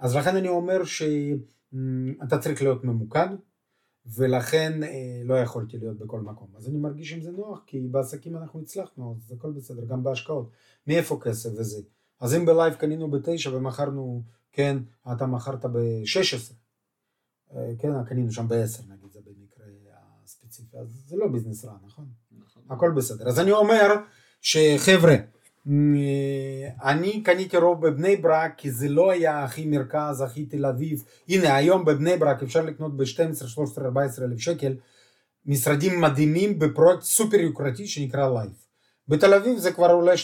אז 0.00 0.16
לכן 0.16 0.36
אני 0.36 0.48
אומר 0.48 0.84
שאתה 0.84 2.38
צריך 2.40 2.62
להיות 2.62 2.84
ממוקד, 2.84 3.28
ולכן 4.14 4.82
אה, 4.82 5.22
לא 5.24 5.34
יכולתי 5.34 5.78
להיות 5.78 5.98
בכל 5.98 6.20
מקום. 6.20 6.48
אז 6.56 6.68
אני 6.68 6.78
מרגיש 6.78 7.12
עם 7.12 7.22
זה 7.22 7.30
נוח, 7.30 7.62
כי 7.66 7.80
בעסקים 7.80 8.36
אנחנו 8.36 8.60
הצלחנו, 8.60 9.16
אז 9.16 9.32
הכל 9.32 9.52
בסדר, 9.52 9.84
גם 9.84 10.02
בהשקעות. 10.02 10.50
מאיפה 10.86 11.18
כסף 11.22 11.50
וזה? 11.58 11.82
אז 12.20 12.34
אם 12.34 12.46
ב 12.46 12.52
LYFE 12.52 12.74
קנינו 12.74 13.10
בתשע 13.10 13.56
ומכרנו, 13.56 14.22
כן, 14.52 14.78
אתה 15.12 15.26
מכרת 15.26 15.64
ב-16, 15.64 16.54
כן, 17.78 18.04
קנינו 18.04 18.32
שם 18.32 18.48
ב-10 18.48 18.82
נגיד, 18.88 19.12
זה 19.12 19.20
במקרה 19.24 19.66
הספציפי, 20.24 20.76
אז 20.78 21.04
זה 21.06 21.16
לא 21.16 21.28
ביזנס 21.28 21.64
רע, 21.64 21.76
נכון? 21.86 22.06
נכון. 22.38 22.62
הכל 22.70 22.90
בסדר. 22.96 23.28
אז 23.28 23.40
אני 23.40 23.52
אומר 23.52 23.94
שחבר'ה, 24.40 25.14
אני 26.84 27.22
קניתי 27.22 27.56
רוב 27.56 27.86
בבני 27.86 28.16
ברק 28.16 28.54
כי 28.56 28.70
זה 28.70 28.88
לא 28.88 29.10
היה 29.10 29.44
הכי 29.44 29.66
מרכז, 29.66 30.20
הכי 30.20 30.46
תל 30.46 30.66
אביב. 30.66 31.04
הנה 31.28 31.56
היום 31.56 31.84
בבני 31.84 32.16
ברק 32.16 32.42
אפשר 32.42 32.62
לקנות 32.62 32.96
ב-12, 32.96 33.46
13, 33.46 33.84
14 33.84 34.24
אלף 34.26 34.38
שקל 34.38 34.76
משרדים 35.46 36.00
מדהימים 36.00 36.58
בפרויקט 36.58 37.02
סופר 37.02 37.36
יוקרתי 37.36 37.86
שנקרא 37.86 38.28
LYFE. 38.28 38.52
בתל 39.08 39.34
אביב 39.34 39.58
זה 39.58 39.72
כבר 39.72 39.92
אולי 39.92 40.14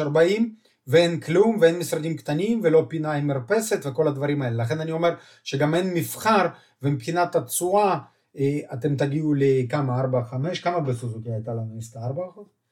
35-40 0.00 0.42
ואין 0.86 1.20
כלום 1.20 1.58
ואין 1.60 1.78
משרדים 1.78 2.16
קטנים 2.16 2.60
ולא 2.64 2.86
פינה 2.88 3.12
עם 3.12 3.26
מרפסת 3.26 3.86
וכל 3.86 4.08
הדברים 4.08 4.42
האלה. 4.42 4.64
לכן 4.64 4.80
אני 4.80 4.92
אומר 4.92 5.14
שגם 5.44 5.74
אין 5.74 5.94
מבחר 5.94 6.46
ומבחינת 6.82 7.36
התשואה 7.36 7.98
אה, 8.38 8.58
אתם 8.72 8.96
תגיעו 8.96 9.34
לכמה, 9.34 10.02
4-5, 10.02 10.62
כמה 10.62 10.80
בסוזוקי 10.80 11.30
הייתה 11.30 11.54
לנו 11.54 11.76
עסקה? 11.78 12.00
4 12.00 12.22
אחוז? 12.30 12.63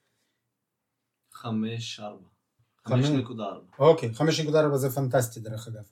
חמש, 1.42 2.00
ארבע. 2.00 2.26
חמש. 2.85 3.07
חמש 3.07 3.16
נקודה 3.18 3.44
ארבע. 3.44 3.66
אוקיי, 3.78 4.11
5.4 4.14 4.76
זה 4.76 4.90
פנטסטי 4.90 5.40
דרך 5.40 5.68
אגב. 5.68 5.83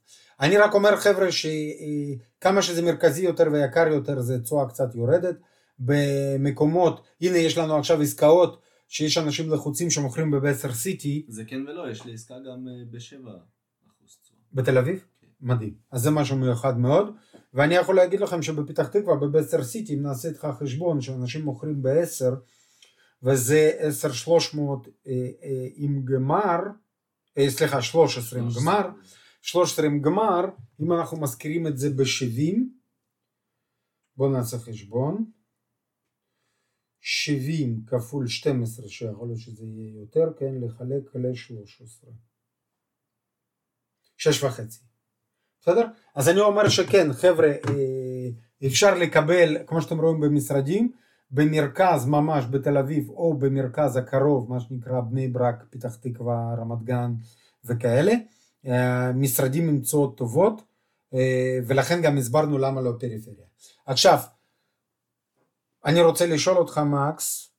אני 0.40 0.56
רק 0.56 0.74
אומר 0.74 0.96
חבר'ה 0.96 1.28
שכמה 1.32 2.62
שזה 2.62 2.82
מרכזי 2.82 3.22
יותר 3.22 3.44
ויקר 3.52 3.88
יותר 3.88 4.20
זה 4.20 4.42
תשואה 4.42 4.68
קצת 4.68 4.94
יורדת. 4.94 5.36
במקומות, 5.78 7.06
הנה 7.20 7.38
יש 7.38 7.58
לנו 7.58 7.76
עכשיו 7.76 8.00
עסקאות 8.00 8.60
שיש 8.88 9.18
אנשים 9.18 9.52
לחוצים 9.52 9.90
שמוכרים 9.90 10.30
בבסר 10.30 10.72
סיטי 10.72 11.26
זה 11.28 11.44
כן 11.44 11.60
ולא, 11.68 11.90
יש 11.90 12.04
לי 12.04 12.14
עסקה 12.14 12.34
גם 12.34 12.68
אה, 12.68 12.84
בשבע 12.90 13.30
אחוז 13.30 14.18
תשואה. 14.22 14.40
בתל 14.52 14.78
אביב, 14.78 15.04
מדהים. 15.40 15.74
אז 15.92 16.00
זה 16.02 16.10
משהו 16.10 16.36
מיוחד 16.36 16.78
מאוד. 16.78 17.14
ואני 17.54 17.74
יכול 17.74 17.96
להגיד 17.96 18.20
לכם 18.20 18.42
שבפתח 18.42 18.88
תקווה 18.88 19.16
בבסר 19.16 19.64
סיטי 19.64 19.94
אם 19.94 20.02
נעשה 20.02 20.28
איתך 20.28 20.48
חשבון 20.58 21.00
שאנשים 21.00 21.44
מוכרים 21.44 21.82
ב-10 21.82 22.34
וזה 23.22 23.72
10 23.78 24.12
300 24.12 24.88
אה, 24.88 25.12
אה, 25.42 25.68
עם 25.74 26.04
גמר, 26.04 26.58
אה, 27.38 27.50
סליחה 27.50 27.82
13 27.82 28.40
עם 28.40 28.48
גמר, 28.60 28.88
13 29.42 29.86
עם 29.86 30.00
גמר, 30.00 30.44
אם 30.80 30.92
אנחנו 30.92 31.20
מזכירים 31.20 31.66
את 31.66 31.78
זה 31.78 31.90
ב-70, 31.90 32.56
בואו 34.16 34.32
נעשה 34.32 34.58
חשבון, 34.58 35.30
70 37.00 37.84
כפול 37.86 38.28
12 38.28 38.88
שיכול 38.88 39.28
להיות 39.28 39.40
שזה 39.40 39.66
יהיה 39.66 40.00
יותר, 40.00 40.32
כן, 40.38 40.54
לחלק 40.60 41.14
ל-13. 41.14 42.06
שש 44.16 44.42
וחצי. 44.42 44.80
בסדר? 45.60 45.86
אז 46.14 46.28
אני 46.28 46.40
אומר 46.40 46.68
שכן, 46.68 47.12
חבר'ה, 47.12 47.48
אפשר 48.66 48.94
לקבל, 48.94 49.56
כמו 49.66 49.82
שאתם 49.82 50.00
רואים 50.00 50.20
במשרדים, 50.20 50.92
במרכז 51.30 52.06
ממש 52.06 52.44
בתל 52.50 52.78
אביב 52.78 53.10
או 53.10 53.38
במרכז 53.38 53.96
הקרוב, 53.96 54.50
מה 54.50 54.60
שנקרא 54.60 55.00
בני 55.00 55.28
ברק, 55.28 55.64
פתח 55.70 55.94
תקווה, 55.94 56.54
רמת 56.58 56.82
גן 56.82 57.14
וכאלה, 57.64 58.12
אה, 58.66 59.12
משרדים 59.12 59.68
עם 59.68 59.80
תשואות 59.80 60.16
טובות, 60.16 60.62
אה, 61.14 61.58
ולכן 61.66 62.02
גם 62.02 62.18
הסברנו 62.18 62.58
למה 62.58 62.80
לא 62.80 62.92
פריפריה. 63.00 63.46
עכשיו, 63.86 64.18
אני 65.84 66.00
רוצה 66.00 66.26
לשאול 66.26 66.56
אותך 66.56 66.78
מקס, 66.78 67.50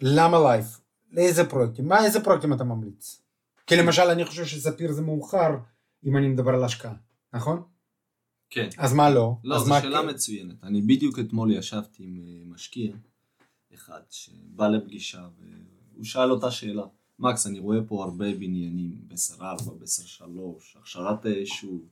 למה 0.00 0.38
LYFE? 0.38 0.64
לאיזה 1.10 1.50
פרויקטים? 1.50 1.88
מה, 1.88 2.04
איזה 2.04 2.24
פרויקטים 2.24 2.52
אתה 2.52 2.64
ממליץ? 2.64 3.22
כי 3.66 3.76
למשל 3.76 4.02
אני 4.02 4.24
חושב 4.24 4.44
שספיר 4.44 4.92
זה 4.92 5.02
מאוחר 5.02 5.56
אם 6.04 6.16
אני 6.16 6.28
מדבר 6.28 6.54
על 6.54 6.64
השקעה, 6.64 6.94
נכון? 7.32 7.62
כן. 8.50 8.68
אז 8.78 8.92
מה 8.92 9.10
לא? 9.10 9.36
לא, 9.44 9.58
זו 9.58 9.74
שאלה 9.82 10.02
כן? 10.02 10.08
מצוינת. 10.08 10.64
אני 10.64 10.82
בדיוק 10.82 11.18
אתמול 11.18 11.52
ישבתי 11.52 12.02
עם 12.02 12.16
אה, 12.18 12.42
משקיע 12.44 12.92
אחד 13.74 14.00
שבא 14.10 14.68
לפגישה 14.68 15.28
והוא 15.38 16.04
שאל 16.04 16.30
אותה 16.30 16.50
שאלה. 16.50 16.84
מקס, 17.18 17.46
אני 17.46 17.58
רואה 17.58 17.78
פה 17.88 18.04
הרבה 18.04 18.34
בניינים, 18.34 19.00
בסר 19.08 19.46
4, 19.46 19.72
בסר 19.80 20.02
3, 20.02 20.76
הכשרת 20.80 21.24
היישוב, 21.24 21.88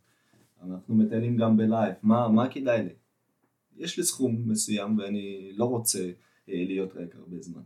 אנחנו 0.62 0.94
מטיילים 0.94 1.36
גם 1.36 1.56
ב 1.56 1.63
LYFE, 1.63 1.94
מה, 2.02 2.28
מה 2.28 2.48
כדאי 2.48 2.82
לי? 2.82 2.94
יש 3.76 3.96
לי 3.96 4.04
סכום 4.04 4.42
מסוים 4.46 4.98
ואני 4.98 5.52
לא 5.56 5.64
רוצה 5.64 6.10
אה, 6.48 6.64
להיות 6.66 6.96
ריק 6.96 7.14
הרבה 7.14 7.40
זמן. 7.40 7.62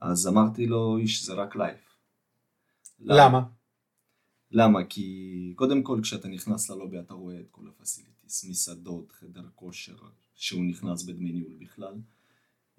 אז 0.00 0.26
אמרתי 0.26 0.66
לו, 0.66 0.98
איש, 0.98 1.24
זה 1.24 1.34
רק 1.34 1.56
LYFE. 1.56 1.76
למה? 3.00 3.42
למה? 4.52 4.84
כי 4.84 5.52
קודם 5.56 5.82
כל 5.82 6.00
כשאתה 6.02 6.28
נכנס 6.28 6.70
ללובי 6.70 7.00
אתה 7.00 7.14
רואה 7.14 7.40
את 7.40 7.48
כל 7.50 7.68
ה 7.68 7.74
facilities, 7.74 8.44
מסעדות, 8.44 9.12
חדר 9.12 9.48
כושר, 9.54 9.96
שהוא 10.34 10.64
נכנס 10.64 11.02
בדמי 11.02 11.32
ניהול 11.32 11.54
בכלל. 11.60 11.94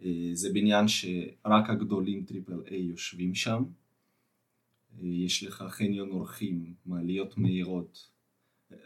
אה, 0.04 0.30
זה 0.34 0.50
בניין 0.54 0.88
שרק 0.88 1.70
הגדולים 1.70 2.26
triple 2.26 2.62
A 2.68 2.82
יושבים 2.82 3.36
שם. 3.36 3.64
יש 5.02 5.44
לך 5.44 5.64
חניון 5.70 6.10
אורחים, 6.10 6.74
מעליות 6.86 7.38
מהירות. 7.38 8.10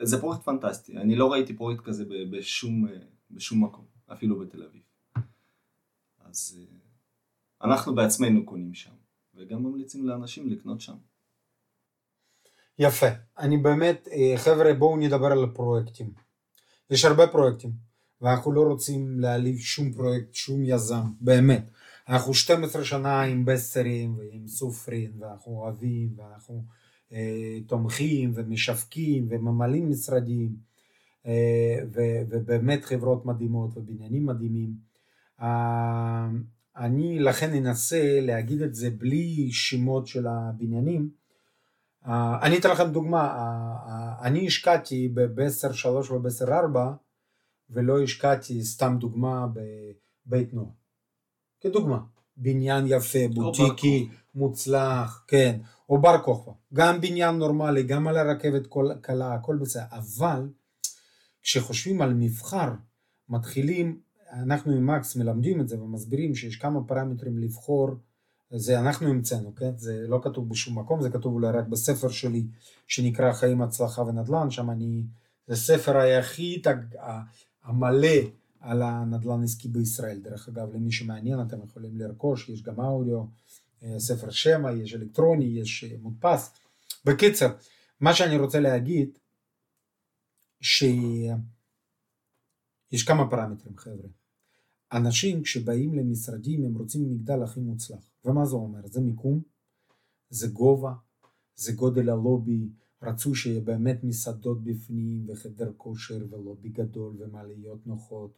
זה 0.01 0.19
פרויקט 0.21 0.43
פנטסטי, 0.43 0.97
אני 0.97 1.15
לא 1.15 1.31
ראיתי 1.31 1.55
פרויקט 1.55 1.83
כזה 1.83 2.05
בשום, 2.31 2.87
בשום 3.31 3.63
מקום, 3.63 3.85
אפילו 4.07 4.39
בתל 4.39 4.63
אביב. 4.63 4.81
אז 6.19 6.59
אנחנו 7.61 7.95
בעצמנו 7.95 8.45
קונים 8.45 8.73
שם, 8.73 8.93
וגם 9.35 9.63
ממליצים 9.63 10.07
לאנשים 10.07 10.49
לקנות 10.49 10.81
שם. 10.81 10.95
יפה. 12.79 13.07
אני 13.39 13.57
באמת, 13.57 14.07
אה, 14.11 14.37
חבר'ה, 14.37 14.73
בואו 14.73 14.97
נדבר 14.97 15.27
על 15.27 15.43
הפרויקטים. 15.43 16.11
יש 16.89 17.05
הרבה 17.05 17.27
פרויקטים, 17.27 17.71
ואנחנו 18.21 18.51
לא 18.51 18.61
רוצים 18.61 19.19
להעליב 19.19 19.57
שום 19.59 19.93
פרויקט, 19.93 20.33
שום 20.33 20.63
יזם, 20.63 21.03
באמת. 21.21 21.69
אנחנו 22.09 22.33
12 22.33 22.83
שנה 22.83 23.21
עם 23.21 23.45
בסטרים 23.45 24.17
ועם 24.17 24.47
סופרים, 24.47 25.11
ואנחנו 25.19 25.51
אוהבים, 25.51 26.09
ואנחנו 26.15 26.63
אה, 27.13 27.59
תומכים 27.67 28.31
ומשווקים 28.35 29.27
וממלאים 29.29 29.89
משרדים, 29.89 30.55
אה, 31.25 31.77
ו, 31.93 32.01
ובאמת 32.29 32.85
חברות 32.85 33.25
מדהימות 33.25 33.77
ובניינים 33.77 34.25
מדהימים. 34.25 34.73
אה, 35.41 36.27
אני 36.77 37.19
לכן 37.19 37.53
אנסה 37.53 38.19
להגיד 38.21 38.61
את 38.61 38.75
זה 38.75 38.89
בלי 38.89 39.51
שמות 39.51 40.07
של 40.07 40.27
הבניינים. 40.27 41.09
אה, 42.07 42.39
אני 42.41 42.57
אתן 42.57 42.69
לכם 42.69 42.91
דוגמה, 42.91 43.21
אה, 43.21 43.75
אה, 43.87 44.27
אני 44.27 44.47
השקעתי 44.47 45.07
בבסר 45.07 45.71
3 45.71 46.11
ובסר 46.11 46.53
4 46.53 46.93
ולא 47.69 48.03
השקעתי 48.03 48.63
סתם 48.63 48.97
דוגמה 48.99 49.47
בבית 49.47 50.53
נוער. 50.53 50.69
כדוגמה, 51.61 51.99
בניין 52.37 52.85
יפה, 52.87 53.19
בוטיקי, 53.33 54.09
מוצלח, 54.35 55.25
כן, 55.27 55.59
או 55.89 56.01
בר 56.01 56.17
כוכבא, 56.23 56.51
גם 56.73 57.01
בניין 57.01 57.35
נורמלי, 57.35 57.83
גם 57.83 58.07
על 58.07 58.17
הרכבת 58.17 58.67
קלה, 59.01 59.33
הכל 59.33 59.57
בסדר, 59.57 59.83
אבל 59.91 60.49
כשחושבים 61.41 62.01
על 62.01 62.13
מבחר, 62.13 62.71
מתחילים 63.29 63.99
אנחנו 64.31 64.71
עם 64.71 64.87
מקס 64.87 65.15
מלמדים 65.15 65.61
את 65.61 65.67
זה 65.67 65.81
ומסבירים 65.81 66.35
שיש 66.35 66.55
כמה 66.55 66.83
פרמטרים 66.87 67.37
לבחור, 67.37 67.89
זה 68.55 68.79
אנחנו 68.79 69.07
המצאנו, 69.07 69.55
כן? 69.55 69.77
זה 69.77 70.05
לא 70.07 70.19
כתוב 70.23 70.49
בשום 70.49 70.79
מקום, 70.79 71.01
זה 71.01 71.09
כתוב 71.09 71.33
אולי 71.33 71.51
רק 71.51 71.67
בספר 71.67 72.09
שלי 72.09 72.45
שנקרא 72.87 73.33
חיים, 73.33 73.61
הצלחה 73.61 74.01
ונדל"ן, 74.01 74.51
שם 74.51 74.69
אני, 74.69 75.03
זה 75.47 75.55
ספר 75.55 75.97
היחיד 75.97 76.67
המלא 77.63 78.17
על 78.59 78.81
הנדל"ן 78.81 79.43
עסקי 79.43 79.67
בישראל, 79.67 80.19
דרך 80.19 80.47
אגב 80.47 80.73
למי 80.73 80.91
שמעניין 80.91 81.41
אתם 81.41 81.63
יכולים 81.63 81.97
לרכוש, 81.97 82.49
יש 82.49 82.63
גם 82.63 82.79
אודיו, 82.79 83.23
אה, 83.83 83.99
ספר 83.99 84.29
שמע, 84.29 84.71
יש 84.71 84.93
אלקטרוני, 84.93 85.45
יש 85.45 85.83
אה, 85.83 85.97
מודפס. 86.01 86.51
בקיצר, 87.05 87.47
מה 87.99 88.13
שאני 88.13 88.37
רוצה 88.37 88.59
להגיד, 88.59 89.09
ש... 90.61 90.83
יש 92.91 93.03
כמה 93.03 93.29
פרמטרים 93.29 93.77
חבר'ה. 93.77 94.09
אנשים 94.91 95.43
כשבאים 95.43 95.93
למשרדים 95.93 96.63
הם 96.63 96.75
רוצים 96.75 97.09
מגדל 97.09 97.43
הכי 97.43 97.59
מוצלח. 97.59 98.09
ומה 98.27 98.45
זה 98.45 98.55
אומר? 98.55 98.79
זה 98.85 99.01
מיקום, 99.01 99.41
זה 100.29 100.47
גובה, 100.47 100.93
זה 101.55 101.73
גודל 101.73 102.09
הלובי, 102.09 102.69
רצו 103.03 103.35
שיהיה 103.35 103.61
באמת 103.61 104.03
מסעדות 104.03 104.63
בפנים 104.63 105.25
וחדר 105.27 105.71
כושר 105.77 106.25
ולובי 106.29 106.69
גדול 106.69 107.15
ומעליות 107.19 107.87
נוחות? 107.87 108.37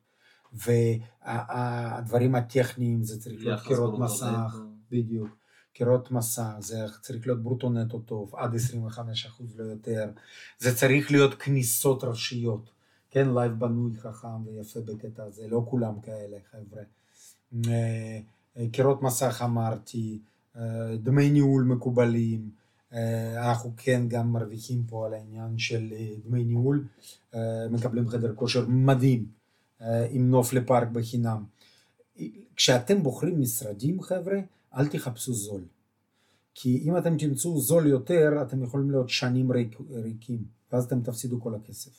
והדברים 0.54 2.36
הטכניים 2.36 3.04
זה 3.04 3.21
צריך 3.21 3.43
להיות 3.43 3.62
קירות 3.62 3.99
מסך, 3.99 4.56
בדיוק, 4.91 5.30
קירות 5.73 6.12
מסך, 6.12 6.56
זה 6.60 6.78
צריך 7.02 7.28
להיות 7.28 7.43
ברוטו 7.43 7.69
נטו 7.69 7.99
טוב, 7.99 8.36
עד 8.36 8.56
25% 8.56 8.58
לא 9.56 9.63
יותר, 9.63 10.12
זה 10.60 10.75
צריך 10.75 11.12
להיות 11.12 11.34
כניסות 11.34 12.04
ראשיות, 12.04 12.69
כן, 13.12 13.34
LYFE 13.34 13.52
בנוי 13.60 13.97
חכם 13.97 14.47
ויפה 14.47 14.80
בקטע 14.82 15.23
הזה, 15.23 15.47
לא 15.47 15.65
כולם 15.69 16.02
כאלה 16.02 16.38
חבר'ה. 16.52 16.84
אה, 18.58 18.62
אה, 18.62 18.68
קירות 18.72 19.02
מסך 19.02 19.42
אמרתי, 19.46 20.20
אה, 20.56 20.96
דמי 21.04 21.30
ניהול 21.30 21.64
מקובלים, 21.64 22.50
אנחנו 23.38 23.74
כן 23.78 24.02
גם 24.08 24.32
מרוויחים 24.32 24.84
פה 24.88 25.06
על 25.06 25.14
העניין 25.14 25.58
של 25.58 25.94
דמי 26.26 26.44
ניהול, 26.44 26.88
מקבלים 27.70 28.10
חדר 28.10 28.36
כושר 28.36 28.66
מדהים 28.68 29.26
עם 30.10 30.30
נוף 30.30 30.54
לפארק 30.54 30.88
בחינם. 30.88 31.44
כשאתם 32.56 33.04
בוחרים 33.04 33.42
משרדים 33.42 34.02
חבר'ה, 34.02 34.40
אל 34.76 34.88
תחפשו 34.88 35.34
זול. 35.34 35.62
כי 36.56 36.82
אם 36.84 36.98
אתם 36.98 37.18
תמצאו 37.18 37.60
זול 37.60 37.88
יותר, 37.88 38.42
אתם 38.42 38.64
יכולים 38.64 38.92
להיות 38.92 39.10
שנים 39.10 39.52
ריק, 39.52 39.78
ריקים, 39.90 40.44
ואז 40.72 40.86
אתם 40.86 41.02
תפסידו 41.02 41.42
כל 41.42 41.56
הכסף. 41.56 41.92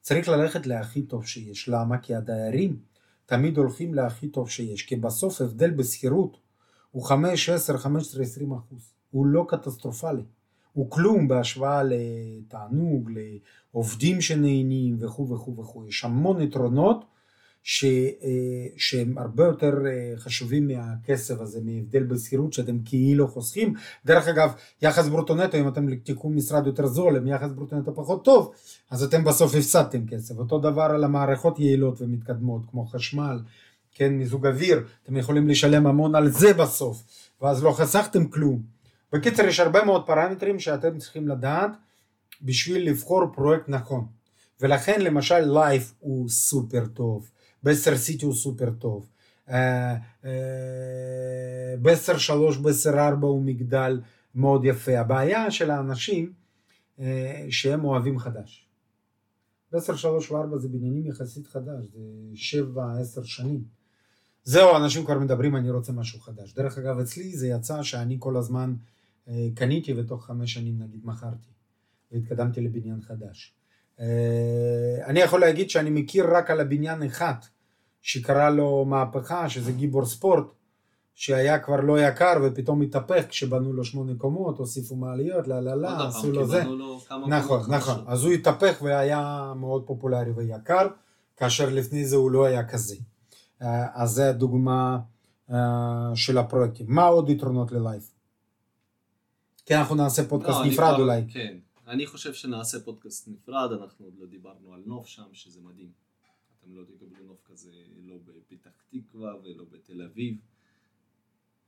צריך 0.00 0.28
ללכת 0.28 0.66
להכי 0.66 1.02
טוב 1.02 1.26
שיש. 1.26 1.68
למה? 1.68 1.98
כי 1.98 2.14
הדיירים 2.14 2.76
תמיד 3.28 3.56
הולכים 3.58 3.94
להכי 3.94 4.28
טוב 4.28 4.50
שיש, 4.50 4.82
כי 4.82 4.96
בסוף 4.96 5.40
הבדל 5.40 5.70
בשכירות 5.70 6.36
הוא 6.90 7.04
5, 7.04 7.48
10, 7.48 7.76
15, 7.76 8.22
20 8.22 8.52
אחוז. 8.52 8.92
הוא 9.10 9.26
לא 9.26 9.46
קטסטרופלי. 9.48 10.22
הוא 10.72 10.90
כלום 10.90 11.28
בהשוואה 11.28 11.82
לתענוג, 11.84 13.10
לעובדים 13.72 14.20
שנהנים 14.20 14.96
וכו' 15.00 15.28
וכו' 15.28 15.56
וכו'. 15.56 15.86
יש 15.86 16.04
המון 16.04 16.40
יתרונות 16.40 17.04
ש, 17.70 17.84
אה, 17.84 18.66
שהם 18.76 19.18
הרבה 19.18 19.44
יותר 19.44 19.72
אה, 19.86 20.16
חשובים 20.16 20.68
מהכסף 20.68 21.40
הזה, 21.40 21.60
מהבדל 21.64 22.02
בשכירות 22.02 22.52
שאתם 22.52 22.78
כאילו 22.84 23.28
חוסכים. 23.28 23.74
דרך 24.04 24.28
אגב, 24.28 24.52
יחס 24.82 25.08
ברוטו 25.08 25.34
נטו, 25.34 25.58
אם 25.58 25.68
אתם 25.68 25.94
תיקחו 25.94 26.30
משרד 26.30 26.66
יותר 26.66 26.86
זול 26.86 27.16
עם 27.16 27.26
יחס 27.26 27.50
ברוטו 27.52 27.76
נטו 27.76 27.94
פחות 27.94 28.24
טוב, 28.24 28.52
אז 28.90 29.02
אתם 29.02 29.24
בסוף 29.24 29.54
הפסדתם 29.54 30.06
כסף. 30.06 30.38
אותו 30.38 30.58
דבר 30.58 30.82
על 30.82 31.04
המערכות 31.04 31.58
יעילות 31.58 32.02
ומתקדמות, 32.02 32.62
כמו 32.70 32.86
חשמל, 32.86 33.40
כן, 33.94 34.12
מיזוג 34.12 34.46
אוויר, 34.46 34.84
אתם 35.02 35.16
יכולים 35.16 35.48
לשלם 35.48 35.86
המון 35.86 36.14
על 36.14 36.30
זה 36.30 36.54
בסוף, 36.54 37.02
ואז 37.42 37.64
לא 37.64 37.72
חסכתם 37.72 38.28
כלום. 38.28 38.62
בקיצר, 39.12 39.44
יש 39.44 39.60
הרבה 39.60 39.84
מאוד 39.84 40.06
פרמטרים 40.06 40.58
שאתם 40.58 40.98
צריכים 40.98 41.28
לדעת 41.28 41.70
בשביל 42.42 42.88
לבחור 42.88 43.22
פרויקט 43.34 43.68
נכון. 43.68 44.06
ולכן 44.60 45.00
למשל 45.00 45.40
לייף 45.40 45.94
הוא 45.98 46.28
סופר 46.28 46.86
טוב. 46.86 47.30
בסר 47.68 47.96
סיטי 47.96 48.24
הוא 48.26 48.34
סופר 48.34 48.70
טוב. 48.70 49.08
אה, 49.48 49.96
אה, 50.24 51.74
בסר 51.82 52.18
שלוש, 52.18 52.56
בסר 52.56 53.08
ארבע 53.08 53.26
הוא 53.26 53.42
מגדל 53.42 54.00
מאוד 54.34 54.64
יפה. 54.64 54.98
הבעיה 54.98 55.50
של 55.50 55.70
האנשים 55.70 56.32
אה, 56.98 57.46
שהם 57.50 57.84
אוהבים 57.84 58.18
חדש. 58.18 58.68
בסר 59.72 59.96
שלוש 59.96 60.30
וארבע 60.30 60.58
זה 60.58 60.68
בניינים 60.68 61.06
יחסית 61.06 61.46
חדש, 61.46 61.84
זה 61.92 62.00
שבע, 62.34 62.92
עשר 63.00 63.22
שנים. 63.22 63.64
זהו, 64.44 64.76
אנשים 64.76 65.04
כבר 65.04 65.18
מדברים, 65.18 65.56
אני 65.56 65.70
רוצה 65.70 65.92
משהו 65.92 66.20
חדש. 66.20 66.54
דרך 66.54 66.78
אגב, 66.78 66.98
אצלי 66.98 67.36
זה 67.36 67.48
יצא 67.48 67.82
שאני 67.82 68.16
כל 68.18 68.36
הזמן 68.36 68.74
קניתי 69.54 69.94
ותוך 69.94 70.26
חמש 70.26 70.54
שנים 70.54 70.82
נגיד 70.82 71.00
מכרתי, 71.04 71.50
והתקדמתי 72.12 72.60
לבניין 72.60 73.00
חדש. 73.00 73.54
אה, 74.00 75.06
אני 75.06 75.20
יכול 75.20 75.40
להגיד 75.40 75.70
שאני 75.70 75.90
מכיר 75.90 76.36
רק 76.36 76.50
על 76.50 76.60
הבניין 76.60 77.02
אחד 77.02 77.34
שקרה 78.08 78.50
לו 78.50 78.84
מהפכה 78.84 79.48
שזה 79.48 79.72
גיבור 79.72 80.06
ספורט 80.06 80.44
שהיה 81.14 81.58
כבר 81.58 81.80
לא 81.80 82.00
יקר 82.00 82.34
ופתאום 82.44 82.82
התהפך 82.82 83.24
כשבנו 83.28 83.72
לו 83.72 83.84
שמונה 83.84 84.12
קומות 84.18 84.58
הוסיפו 84.58 84.96
מעליות 84.96 85.48
לא 85.48 85.60
לא 85.60 85.74
לא 85.74 86.08
עשו 86.08 86.32
לו 86.32 86.46
זה. 86.46 86.64
נכון 87.28 87.60
נכון. 87.68 88.04
אז 88.06 88.24
הוא 88.24 88.32
התהפך 88.32 88.78
והיה 88.82 89.52
מאוד 89.56 89.82
פופולרי 89.86 90.30
ויקר 90.30 90.88
כאשר 91.36 91.68
לפני 91.70 92.04
זה 92.04 92.16
הוא 92.16 92.30
לא 92.30 92.44
היה 92.44 92.68
כזה. 92.68 92.96
אה, 93.62 93.86
אז 93.94 94.10
זה 94.10 94.30
הדוגמה 94.30 94.98
אה, 95.50 95.56
של 96.14 96.38
הפרויקטים. 96.38 96.86
מה 96.88 97.04
עוד 97.04 97.30
יתרונות 97.30 97.72
ללייף? 97.72 98.14
כי 99.66 99.74
אנחנו 99.74 99.94
נעשה 99.94 100.28
פודקאסט 100.28 100.58
לא, 100.58 100.66
נפרד 100.66 101.00
אולי. 101.00 101.24
כן. 101.28 101.56
אני 101.88 102.06
חושב 102.06 102.32
שנעשה 102.34 102.80
פודקאסט 102.80 103.28
נפרד, 103.28 103.72
אנחנו 103.72 104.04
עוד 104.04 104.14
לא 104.18 104.26
דיברנו 104.26 104.74
על 104.74 104.82
נוף 104.86 105.06
שם, 105.06 105.22
שזה 105.32 105.60
מדהים. 105.62 106.07
אתם 106.68 106.76
לא 106.76 106.82
תקבלו 106.84 107.26
נוף 107.26 107.40
כזה 107.44 107.70
לא 108.04 108.16
בפתח 108.24 108.70
תקווה 108.90 109.34
ולא 109.42 109.64
בתל 109.72 110.02
אביב. 110.02 110.36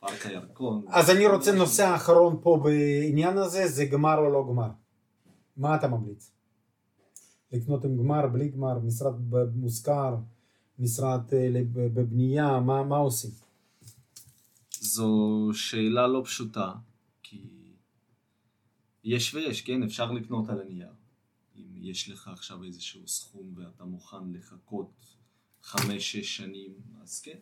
פארק 0.01 0.27
הירקון. 0.27 0.85
אז 0.89 1.11
אני 1.11 1.27
רוצה 1.27 1.53
נושא 1.53 1.83
האחרון 1.83 2.37
פה 2.43 2.61
בעניין 2.65 3.39
הזה, 3.39 3.69
זה 3.69 3.85
גמר 3.85 4.19
או 4.19 4.33
לא 4.33 4.47
גמר. 4.49 4.71
מה 5.57 5.77
אתה 5.77 5.89
ממליץ? 5.89 6.31
לקנות 7.53 7.85
עם 7.85 7.97
גמר, 7.97 8.27
בלי 8.27 8.49
גמר, 8.49 8.79
משרד 8.79 9.15
מושכר, 9.55 10.17
משרד 10.79 11.21
אה, 11.33 11.49
בבנייה, 11.73 12.61
מה, 12.61 12.83
מה 12.83 12.97
עושים? 12.97 13.31
זו 14.81 15.51
שאלה 15.53 16.07
לא 16.07 16.23
פשוטה, 16.25 16.73
כי 17.23 17.73
יש 19.05 19.35
ויש, 19.35 19.63
כן, 19.63 19.83
אפשר 19.83 20.13
לקנות 20.13 20.49
על 20.49 20.61
הנייר. 20.61 20.93
אם 21.57 21.77
יש 21.77 22.09
לך 22.09 22.29
עכשיו 22.29 22.65
איזשהו 22.65 23.09
סכום 23.09 23.53
ואתה 23.57 23.85
מוכן 23.85 24.33
לחכות 24.33 24.91
חמש-שש 25.63 26.37
שנים, 26.37 26.75
אז 27.03 27.21
כן, 27.21 27.39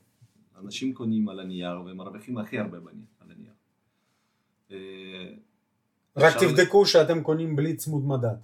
אנשים 0.57 0.95
קונים 0.95 1.29
על 1.29 1.41
הנייר 1.41 1.81
ומרוויחים 1.87 2.39
הכי 2.39 2.59
הרבה 2.59 2.81
בנייר, 2.81 3.07
על 3.21 3.31
הנייר. 3.31 3.53
אה, 4.71 5.35
רק 6.17 6.35
תבדקו 6.41 6.87
שאתם 6.87 7.23
קונים 7.23 7.57
בלי 7.57 7.77
צמוד 7.77 8.05
מדד. 8.05 8.37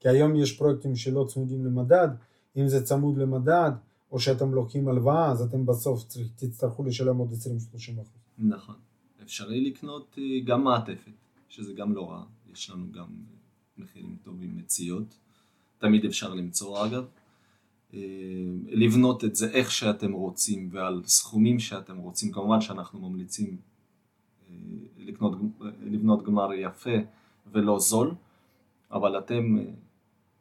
כי 0.00 0.08
היום 0.08 0.36
יש 0.36 0.58
פרויקטים 0.58 0.96
שלא 0.96 1.26
צמודים 1.28 1.66
למדד, 1.66 2.08
אם 2.56 2.68
זה 2.68 2.84
צמוד 2.84 3.18
למדד, 3.18 3.70
או 4.12 4.20
שאתם 4.20 4.54
לוקחים 4.54 4.88
הלוואה, 4.88 5.30
אז 5.30 5.42
אתם 5.42 5.66
בסוף 5.66 6.04
תצטרכו 6.36 6.84
לשלם 6.84 7.16
עוד 7.16 7.32
20-30 7.32 7.34
אחוז. 7.94 8.06
נכון. 8.38 8.74
אפשרי 9.22 9.70
לקנות 9.70 10.18
אה, 10.18 10.24
גם 10.44 10.64
מעטפת, 10.64 11.12
שזה 11.48 11.72
גם 11.72 11.92
לא 11.92 12.10
רע, 12.10 12.24
יש 12.52 12.70
לנו 12.70 12.92
גם 12.92 13.04
אה, 13.04 13.36
מחירים 13.82 14.16
טובים 14.22 14.56
מציאות. 14.56 15.18
תמיד 15.78 16.04
אפשר 16.04 16.34
למצוא 16.34 16.86
אגב. 16.86 17.04
אה, 17.94 18.00
לבנות 18.66 19.24
את 19.24 19.36
זה 19.36 19.50
איך 19.50 19.70
שאתם 19.70 20.12
רוצים 20.12 20.68
ועל 20.72 21.02
סכומים 21.06 21.58
שאתם 21.58 21.96
רוצים. 21.96 22.32
כמובן 22.32 22.60
שאנחנו 22.60 23.08
ממליצים 23.08 23.56
אה, 24.48 24.54
לקנות, 24.98 25.32
לבנות 25.80 26.22
גמר 26.22 26.52
יפה 26.52 26.96
ולא 27.52 27.78
זול, 27.78 28.14
אבל 28.92 29.18
אתם 29.18 29.58
אה, 29.58 29.64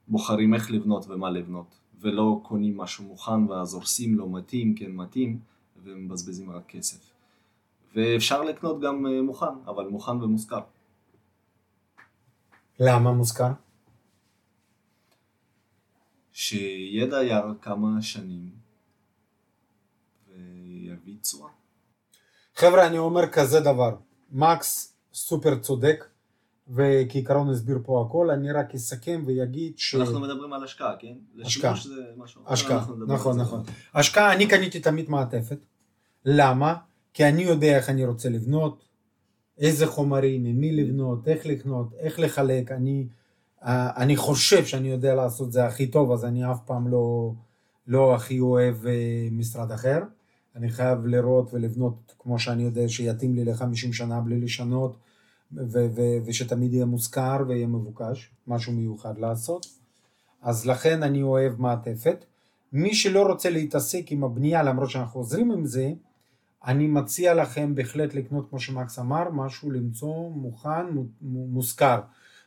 בוחרים 0.08 0.54
איך 0.54 0.72
לבנות 0.72 1.06
ומה 1.10 1.30
לבנות, 1.30 1.80
ולא 2.00 2.39
קונים 2.44 2.78
משהו 2.78 3.04
מוכן 3.04 3.46
ואז 3.50 3.74
הורסים 3.74 4.18
לא 4.18 4.30
מתאים, 4.30 4.76
כן 4.76 4.92
מתאים, 4.92 5.39
ומבזבזים 5.84 6.52
רק 6.52 6.66
כסף. 6.68 7.12
ואפשר 7.96 8.44
לקנות 8.44 8.82
גם 8.82 9.08
אה, 9.08 9.22
מוכן, 9.22 9.46
אבל 9.66 9.88
מוכן 9.88 10.24
ומושכר. 10.24 10.62
למה 12.84 13.12
מוזכר? 13.12 13.52
שיהיה 16.32 17.06
דייר 17.06 17.44
כמה 17.62 18.02
שנים 18.02 18.50
ויביא 20.28 21.18
תשואה. 21.22 21.52
חבר'ה, 22.56 22.88
אני 22.88 22.98
אומר 22.98 23.28
כזה 23.32 23.60
דבר, 23.60 23.96
מקס 24.32 24.98
סופר 25.14 25.60
צודק, 25.60 26.06
וכעיקרון 26.68 27.50
הסביר 27.50 27.80
פה 27.84 28.06
הכל, 28.08 28.30
אני 28.30 28.52
רק 28.52 28.76
אסכם 28.76 29.24
ויגיד 29.26 29.74
ש... 29.78 29.96
אנחנו 29.96 30.20
מדברים 30.20 30.54
על 30.54 30.64
השקעה, 30.64 30.96
כן? 31.00 31.14
השקעה. 31.46 31.76
זה 31.84 32.04
משהו 32.18 32.42
השקעה, 32.46 32.86
נכון, 33.08 33.42
נכון. 33.42 33.64
השקעה, 33.94 34.34
אני 34.34 34.48
קניתי 34.48 34.80
תמיד 34.80 35.10
מעטפת. 35.10 35.58
למה? 36.26 36.76
כי 37.14 37.26
אני 37.26 37.42
יודע 37.42 37.78
איך 37.78 37.90
אני 37.90 38.06
רוצה 38.06 38.30
לבנות, 38.30 38.91
איזה 39.62 39.88
חומרים, 39.88 40.45
עם 40.45 40.62
מי 40.62 40.72
לבנות, 40.72 41.28
איך 41.28 41.45
לקנות, 41.45 41.93
איך 41.99 42.20
לחלק. 42.20 42.72
אני, 42.72 43.07
אה, 43.64 43.89
אני 43.97 44.16
חושב 44.16 44.66
שאני 44.66 44.88
יודע 44.88 45.16
לעשות 45.16 45.51
זה 45.51 45.66
הכי 45.66 45.88
טוב, 45.88 46.12
אז 46.12 46.26
אני 46.26 46.51
אף 46.51 46.59
פעם 46.66 46.88
לא, 46.88 47.34
לא 47.88 48.16
הכי 48.16 48.39
אוהב 48.39 48.86
אה, 48.86 49.28
משרד 49.32 49.72
אחר. 49.72 49.99
אני 50.55 50.70
חייב 50.70 51.05
לראות 51.05 51.53
ולבנות 51.53 52.14
כמו 52.20 52.39
שאני 52.39 52.64
יודע 52.64 52.89
שיתאים 52.89 53.36
לי 53.36 53.45
ל-50 53.45 53.93
שנה 53.93 54.22
בלי 54.22 54.39
לשנות, 54.39 54.95
ו- 55.53 55.88
ו- 55.95 56.18
ושתמיד 56.26 56.74
יהיה 56.74 56.86
מושכר 56.86 57.38
ויהיה 57.47 57.68
מבוקש, 57.68 58.30
משהו 58.47 58.74
מיוחד 58.74 59.18
לעשות. 59.18 59.66
אז 60.41 60.66
לכן 60.66 61.03
אני 61.03 61.22
אוהב 61.22 61.62
מעטפת. 61.62 62.26
מי 62.74 62.95
שלא 62.95 63.28
רוצה 63.28 63.49
להתעסק 63.49 64.12
עם 64.12 64.24
הבנייה, 64.24 64.64
למרות 64.64 64.89
שאנחנו 64.89 65.20
עוזרים 65.20 65.51
עם 65.51 65.66
זה, 65.66 65.91
אני 66.66 66.88
מציע 66.88 67.34
לכם 67.34 67.76
בהחלט 67.76 68.14
לקנות, 68.14 68.49
כמו 68.49 68.59
שמקס 68.59 68.99
אמר, 68.99 69.30
משהו 69.32 69.72
למצוא 69.72 70.30
מוכן, 70.30 70.89
מו- 70.91 71.05
מו- 71.22 71.47
מושכר. 71.47 71.99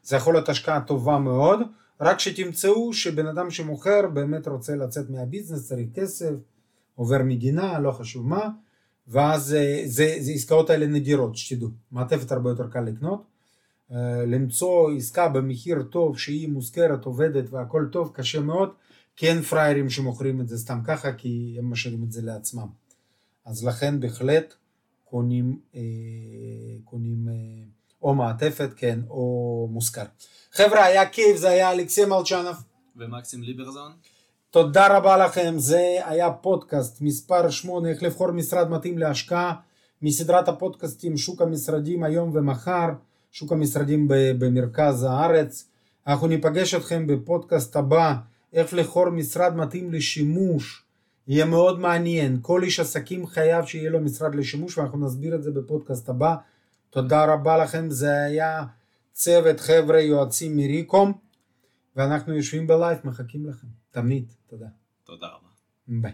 זה 0.02 0.16
יכול 0.16 0.34
להיות 0.34 0.48
השקעה 0.48 0.80
טובה 0.80 1.18
מאוד, 1.18 1.60
רק 2.00 2.20
שתמצאו 2.20 2.92
שבן 2.92 3.26
אדם 3.26 3.50
שמוכר 3.50 4.06
באמת 4.12 4.48
רוצה 4.48 4.76
לצאת 4.76 5.10
מהביזנס, 5.10 5.68
צריך 5.68 5.88
כסף, 5.94 6.32
עובר 6.94 7.22
מדינה, 7.24 7.78
לא 7.78 7.90
חשוב 7.92 8.26
מה, 8.28 8.48
ואז 9.08 9.54
אה, 9.54 9.82
זה, 9.86 10.16
זה 10.20 10.32
עסקאות 10.32 10.70
האלה 10.70 10.86
נדירות, 10.86 11.36
שתדעו. 11.36 11.68
מעטפת 11.92 12.32
הרבה 12.32 12.50
יותר 12.50 12.68
קל 12.68 12.80
לקנות. 12.80 13.24
אה, 13.92 14.26
למצוא 14.26 14.92
עסקה 14.92 15.28
במחיר 15.28 15.82
טוב 15.82 16.18
שהיא 16.18 16.48
מושכרת, 16.48 17.04
עובדת 17.04 17.44
והכל 17.50 17.88
טוב, 17.92 18.10
קשה 18.14 18.40
מאוד, 18.40 18.70
כי 19.16 19.28
אין 19.28 19.42
פראיירים 19.42 19.90
שמוכרים 19.90 20.40
את 20.40 20.48
זה 20.48 20.58
סתם 20.58 20.80
ככה, 20.84 21.12
כי 21.12 21.56
הם 21.58 21.70
משאירים 21.70 22.04
את 22.04 22.12
זה 22.12 22.22
לעצמם. 22.22 22.83
אז 23.44 23.64
לכן 23.64 24.00
בהחלט 24.00 24.54
קונים, 25.04 25.58
אה, 25.74 25.80
קונים 26.84 27.28
אה, 27.28 27.34
או 28.02 28.14
מעטפת, 28.14 28.70
כן, 28.76 29.00
או 29.10 29.68
מושכר. 29.70 30.04
חבר'ה, 30.52 30.84
היה 30.84 31.08
כיף, 31.08 31.36
זה 31.36 31.48
היה 31.50 31.72
אלכסי 31.72 32.04
מלצ'נוב. 32.04 32.56
ומקסים 32.96 33.42
ליברזון? 33.42 33.92
תודה 34.50 34.96
רבה 34.96 35.16
לכם, 35.16 35.54
זה 35.58 35.98
היה 36.04 36.30
פודקאסט 36.30 37.00
מספר 37.00 37.50
8, 37.50 37.88
איך 37.88 38.02
לבחור 38.02 38.30
משרד 38.30 38.70
מתאים 38.70 38.98
להשקעה, 38.98 39.54
מסדרת 40.02 40.48
הפודקאסטים 40.48 41.16
שוק 41.16 41.42
המשרדים 41.42 42.02
היום 42.02 42.30
ומחר, 42.34 42.88
שוק 43.32 43.52
המשרדים 43.52 44.08
במרכז 44.10 45.02
הארץ. 45.02 45.68
אנחנו 46.06 46.26
ניפגש 46.26 46.74
אתכם 46.74 47.06
בפודקאסט 47.06 47.76
הבא, 47.76 48.14
איך 48.52 48.74
לבחור 48.74 49.10
משרד 49.10 49.56
מתאים 49.56 49.92
לשימוש, 49.92 50.83
יהיה 51.28 51.44
מאוד 51.44 51.80
מעניין, 51.80 52.38
כל 52.42 52.62
איש 52.62 52.80
עסקים 52.80 53.26
חייב 53.26 53.64
שיהיה 53.64 53.90
לו 53.90 54.00
משרד 54.00 54.34
לשימוש 54.34 54.78
ואנחנו 54.78 55.06
נסביר 55.06 55.34
את 55.34 55.42
זה 55.42 55.50
בפודקאסט 55.50 56.08
הבא. 56.08 56.36
תודה 56.90 57.24
רבה 57.24 57.56
לכם, 57.56 57.90
זה 57.90 58.22
היה 58.22 58.64
צוות 59.12 59.60
חבר'ה 59.60 60.00
יועצים 60.00 60.56
מריקום. 60.56 61.12
ואנחנו 61.96 62.34
יושבים 62.34 62.66
בלייב, 62.66 62.98
מחכים 63.04 63.46
לכם, 63.46 63.66
תמיד, 63.90 64.32
תודה. 64.46 64.66
תודה 65.04 65.26
רבה. 65.26 65.48
ביי. 65.88 66.12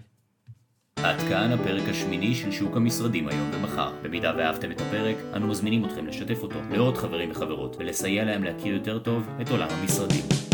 עד 0.96 1.16
כאן 1.28 1.52
הפרק 1.52 1.88
השמיני 1.88 2.34
של 2.34 2.50
שוק 2.50 2.76
המשרדים 2.76 3.28
היום 3.28 3.50
ומחר. 3.54 3.92
במידה 4.02 4.32
ואהבתם 4.38 4.72
את 4.72 4.80
הפרק, 4.80 5.16
אנו 5.36 5.46
מזמינים 5.46 5.84
אתכם 5.84 6.06
לשתף 6.06 6.42
אותו 6.42 6.58
לעוד 6.70 6.96
חברים 6.96 7.30
וחברות 7.30 7.76
ולסייע 7.76 8.24
להם 8.24 8.44
להכיר 8.44 8.74
יותר 8.74 8.98
טוב 8.98 9.22
את 9.40 9.50
עולם 9.50 9.68
המשרדים. 9.70 10.49